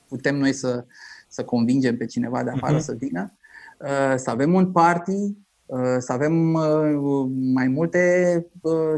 [0.08, 0.86] putem noi să,
[1.28, 2.84] să convingem pe cineva de afară uh-huh.
[2.84, 3.38] să vină,
[3.80, 8.46] uh, să avem un party, uh, să avem uh, mai multe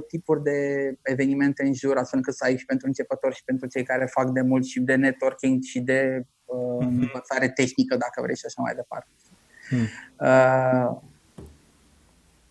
[0.08, 0.60] tipuri de
[1.02, 4.30] evenimente în jur, astfel încât să ai și pentru începători și pentru cei care fac
[4.30, 8.76] de mult și de networking și de uh, învățare tehnică, dacă vrei, și așa mai
[8.76, 9.10] departe.
[10.20, 11.16] Uh,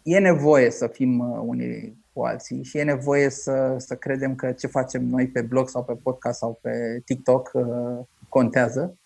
[0.06, 4.66] e nevoie să fim unii cu alții și e nevoie să, să credem că ce
[4.66, 7.98] facem noi pe blog sau pe podcast sau pe TikTok uh,
[8.28, 8.98] contează.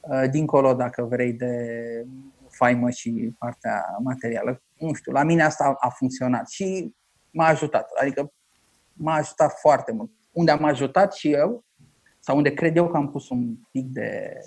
[0.00, 1.54] Uh, dincolo, dacă vrei, de
[2.48, 4.62] faimă și partea materială.
[4.78, 6.94] Nu știu, la mine asta a funcționat și
[7.30, 7.90] m-a ajutat.
[8.00, 8.32] Adică
[8.92, 10.10] m-a ajutat foarte mult.
[10.32, 11.64] Unde am ajutat și eu,
[12.20, 14.40] sau unde cred eu că am pus un pic de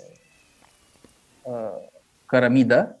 [1.42, 1.88] uh,
[2.26, 3.00] cărămidă,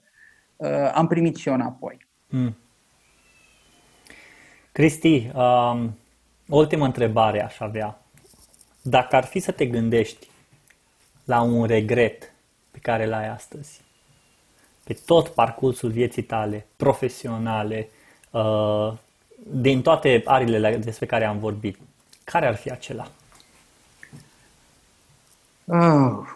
[0.56, 2.06] uh, am primit și eu înapoi.
[2.28, 2.56] Mm.
[4.78, 5.96] Cristi, um,
[6.48, 8.02] ultimă întrebare aș avea.
[8.82, 10.30] Dacă ar fi să te gândești
[11.24, 12.32] la un regret
[12.70, 13.80] pe care l ai astăzi,
[14.84, 17.88] pe tot parcursul vieții tale, profesionale,
[18.30, 18.92] uh,
[19.50, 21.78] din toate arile despre care am vorbit,
[22.24, 23.10] care ar fi acela?
[25.66, 26.26] Oh.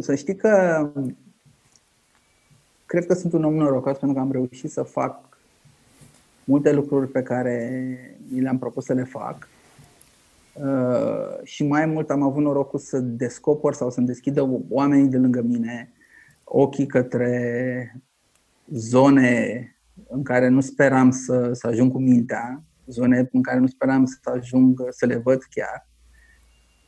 [0.00, 0.90] Să știi că
[2.86, 5.28] cred că sunt un om norocos pentru că am reușit să fac
[6.48, 7.90] multe lucruri pe care
[8.28, 9.48] mi le-am propus să le fac.
[10.52, 15.42] Uh, și mai mult am avut norocul să descoper sau să-mi deschidă oamenii de lângă
[15.42, 15.92] mine
[16.44, 18.02] ochii către
[18.66, 19.62] zone
[20.08, 24.18] în care nu speram să, să ajung cu mintea, zone în care nu speram să
[24.22, 25.88] ajung să le văd chiar.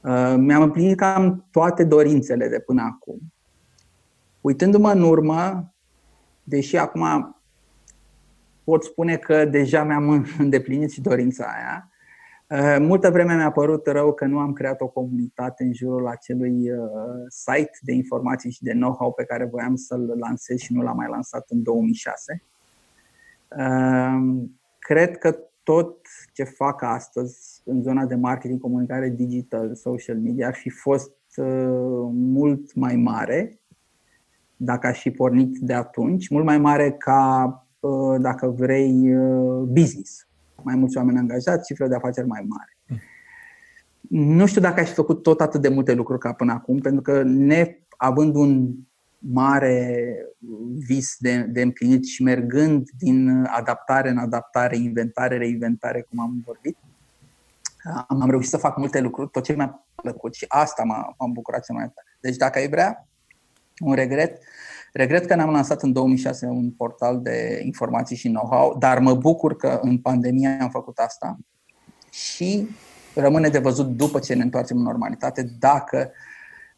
[0.02, 3.18] Uh, mi-am împlinit cam toate dorințele de până acum.
[4.40, 5.74] Uitându-mă în urmă,
[6.42, 7.39] deși acum
[8.70, 11.90] pot spune că deja mi-am îndeplinit și dorința aia.
[12.46, 16.70] Uh, multă vreme mi-a părut rău că nu am creat o comunitate în jurul acelui
[16.70, 16.78] uh,
[17.28, 21.08] site de informații și de know-how pe care voiam să-l lansez și nu l-am mai
[21.08, 22.42] lansat în 2006.
[23.48, 24.42] Uh,
[24.78, 25.96] cred că tot
[26.32, 31.12] ce fac astăzi în zona de marketing, comunicare digital, social media ar fi fost
[32.12, 33.60] mult mai mare
[34.56, 37.69] dacă aș fi pornit de atunci, mult mai mare ca Uh,
[38.18, 40.26] dacă vrei, uh, business.
[40.62, 43.01] Mai mulți oameni angajați, cifre de afaceri mai mari.
[44.09, 47.03] Nu știu dacă aș fi făcut tot atât de multe lucruri ca până acum, pentru
[47.03, 48.74] că ne având un
[49.18, 50.14] mare
[50.87, 56.76] vis de, de împlinit și mergând din adaptare în adaptare, inventare, reinventare, cum am vorbit,
[58.07, 61.26] am, am reușit să fac multe lucruri, tot ce mi-a plăcut și asta m-a, m-a
[61.26, 62.07] bucurat cel mai tare.
[62.20, 63.09] Deci dacă ai vrea,
[63.78, 64.45] un regret, uh,
[64.93, 69.57] Regret că n-am lansat în 2006 un portal de informații și know-how, dar mă bucur
[69.57, 71.38] că în pandemie am făcut asta
[72.11, 72.68] și
[73.14, 76.12] rămâne de văzut după ce ne întoarcem în normalitate dacă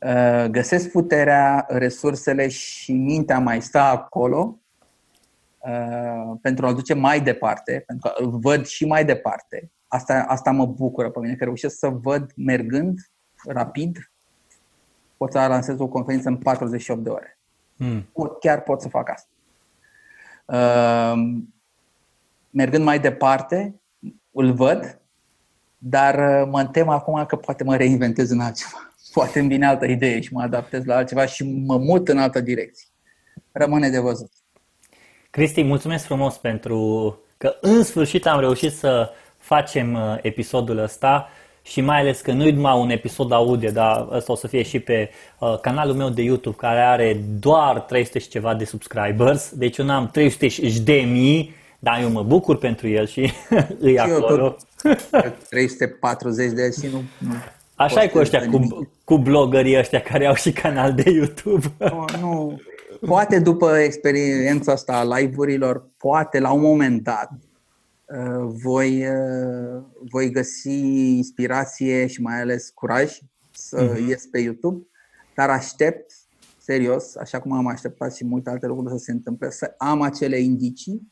[0.01, 4.59] uh, găsesc puterea, resursele și mintea mai sta acolo
[5.59, 9.71] uh, pentru a duce mai departe, pentru că îl văd și mai departe.
[9.89, 12.99] Asta, asta mă bucură pe mine, că reușesc să văd mergând
[13.49, 14.13] rapid,
[15.17, 17.42] pot să lansez o conferință în 48 de ore.
[17.83, 18.09] Mm.
[18.13, 19.29] Pot, chiar pot să fac asta.
[20.45, 21.43] Uh,
[22.51, 23.81] mergând mai departe,
[24.33, 25.01] îl văd,
[25.79, 28.93] dar uh, mă tem acum că poate mă reinventez în altceva.
[29.13, 32.41] Poate îmi vine altă idee și mă adaptez la altceva și mă mut în altă
[32.41, 32.87] direcție.
[33.53, 34.31] Rămâne de văzut.
[35.31, 41.29] Cristi, mulțumesc frumos pentru că în sfârșit am reușit să facem uh, episodul ăsta
[41.63, 44.63] și mai ales că nu e numai un episod audio, dar ăsta o să fie
[44.63, 49.51] și pe uh, canalul meu de YouTube care are doar 300 și ceva de subscribers,
[49.55, 50.49] deci eu n-am 300
[50.85, 53.33] de mii, dar eu mă bucur pentru el și
[53.79, 54.57] îi acolo.
[55.49, 57.35] 340 de și nu, nu
[57.75, 61.67] Așa e cu ăștia, cu, cu blogării ăștia care au și canal de YouTube.
[61.79, 62.61] Nu, nu.
[63.07, 67.52] Poate după experiența asta a live-urilor, poate la un moment dat, Uh,
[68.43, 70.71] voi, uh, voi găsi
[71.17, 73.19] inspirație și mai ales curaj
[73.53, 74.09] să uh-huh.
[74.09, 74.87] ies pe YouTube,
[75.35, 76.13] dar aștept,
[76.59, 80.39] serios, așa cum am așteptat și multe alte lucruri să se întâmple, să am acele
[80.39, 81.11] indicii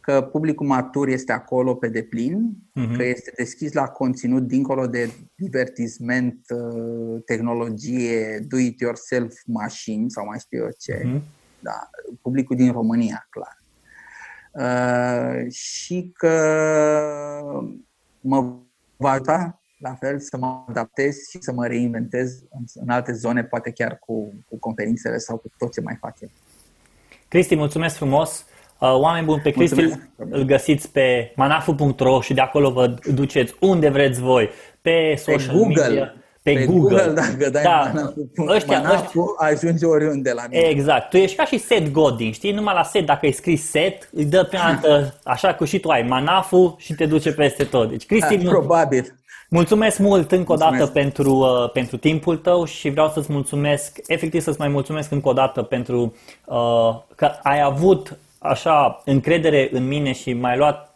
[0.00, 2.96] că publicul matur este acolo pe deplin, uh-huh.
[2.96, 10.58] că este deschis la conținut dincolo de divertisment, uh, tehnologie, do-it-yourself mașini sau mai știu
[10.58, 11.02] eu ce.
[11.04, 11.22] Uh-huh.
[11.60, 11.90] Da,
[12.22, 13.57] publicul din România, clar.
[14.52, 16.32] Uh, și că
[18.20, 18.54] mă
[18.96, 22.42] va ajuta la fel să mă adaptez și să mă reinventez
[22.74, 26.28] în alte zone, poate chiar cu, cu conferințele sau cu tot ce mai fac eu.
[27.28, 28.46] Cristi, mulțumesc frumos!
[28.80, 33.88] Uh, oameni buni, pe Cristi îl găsiți pe manafu.ro și de acolo vă duceți unde
[33.88, 35.86] vreți voi, pe social pe Google.
[35.86, 36.14] media.
[36.52, 37.90] Pe, pe Google, Google, dacă dai da.
[37.94, 40.62] Manafu, ăștia, Manafu ăștia, ajunge oriunde la mine.
[40.62, 41.10] Exact.
[41.10, 42.52] Tu ești ca și Set Godin, știi?
[42.52, 45.88] Numai la Set, dacă ai scris Set, îi dă pe altă, așa că și tu
[45.88, 47.90] ai Manafu și te duce peste tot.
[47.90, 49.18] Deci, Cristi, da, probabil.
[49.50, 54.40] Mulțumesc mult încă o dată pentru, uh, pentru timpul tău și vreau să-ți mulțumesc, efectiv
[54.40, 60.12] să-ți mai mulțumesc încă o dată pentru uh, că ai avut așa încredere în mine
[60.12, 60.87] și mai luat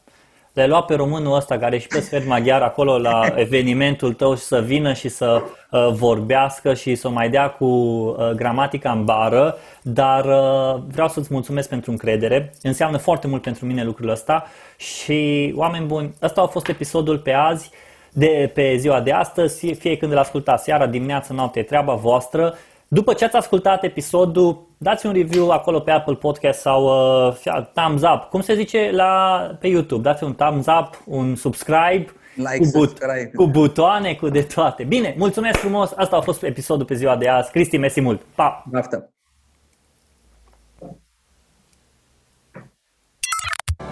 [0.52, 4.42] le-ai luat pe românul ăsta care și pe sfert maghiar acolo la evenimentul tău și
[4.42, 9.04] să vină și să uh, vorbească și să o mai dea cu uh, gramatica în
[9.04, 12.54] bară, dar uh, vreau să-ți mulțumesc pentru încredere.
[12.62, 14.46] Înseamnă foarte mult pentru mine lucrul ăsta
[14.76, 17.70] și oameni buni, ăsta a fost episodul pe azi
[18.12, 22.54] de pe ziua de astăzi, fie când îl ascultați seara, dimineața, noapte, treaba voastră.
[22.94, 26.84] După ce ați ascultat episodul, dați un review acolo pe Apple Podcast sau
[27.26, 28.22] uh, thumbs up.
[28.30, 30.02] Cum se zice la, pe YouTube?
[30.02, 33.30] Dați un thumbs up, un subscribe, like, cu, but, subscribe.
[33.34, 34.84] cu butoane, cu de toate.
[34.84, 35.92] Bine, mulțumesc frumos.
[35.96, 37.50] Asta a fost episodul pe ziua de azi.
[37.50, 38.20] Cristi, mersi mult.
[38.34, 38.64] Pa!
[38.70, 39.11] Baftă!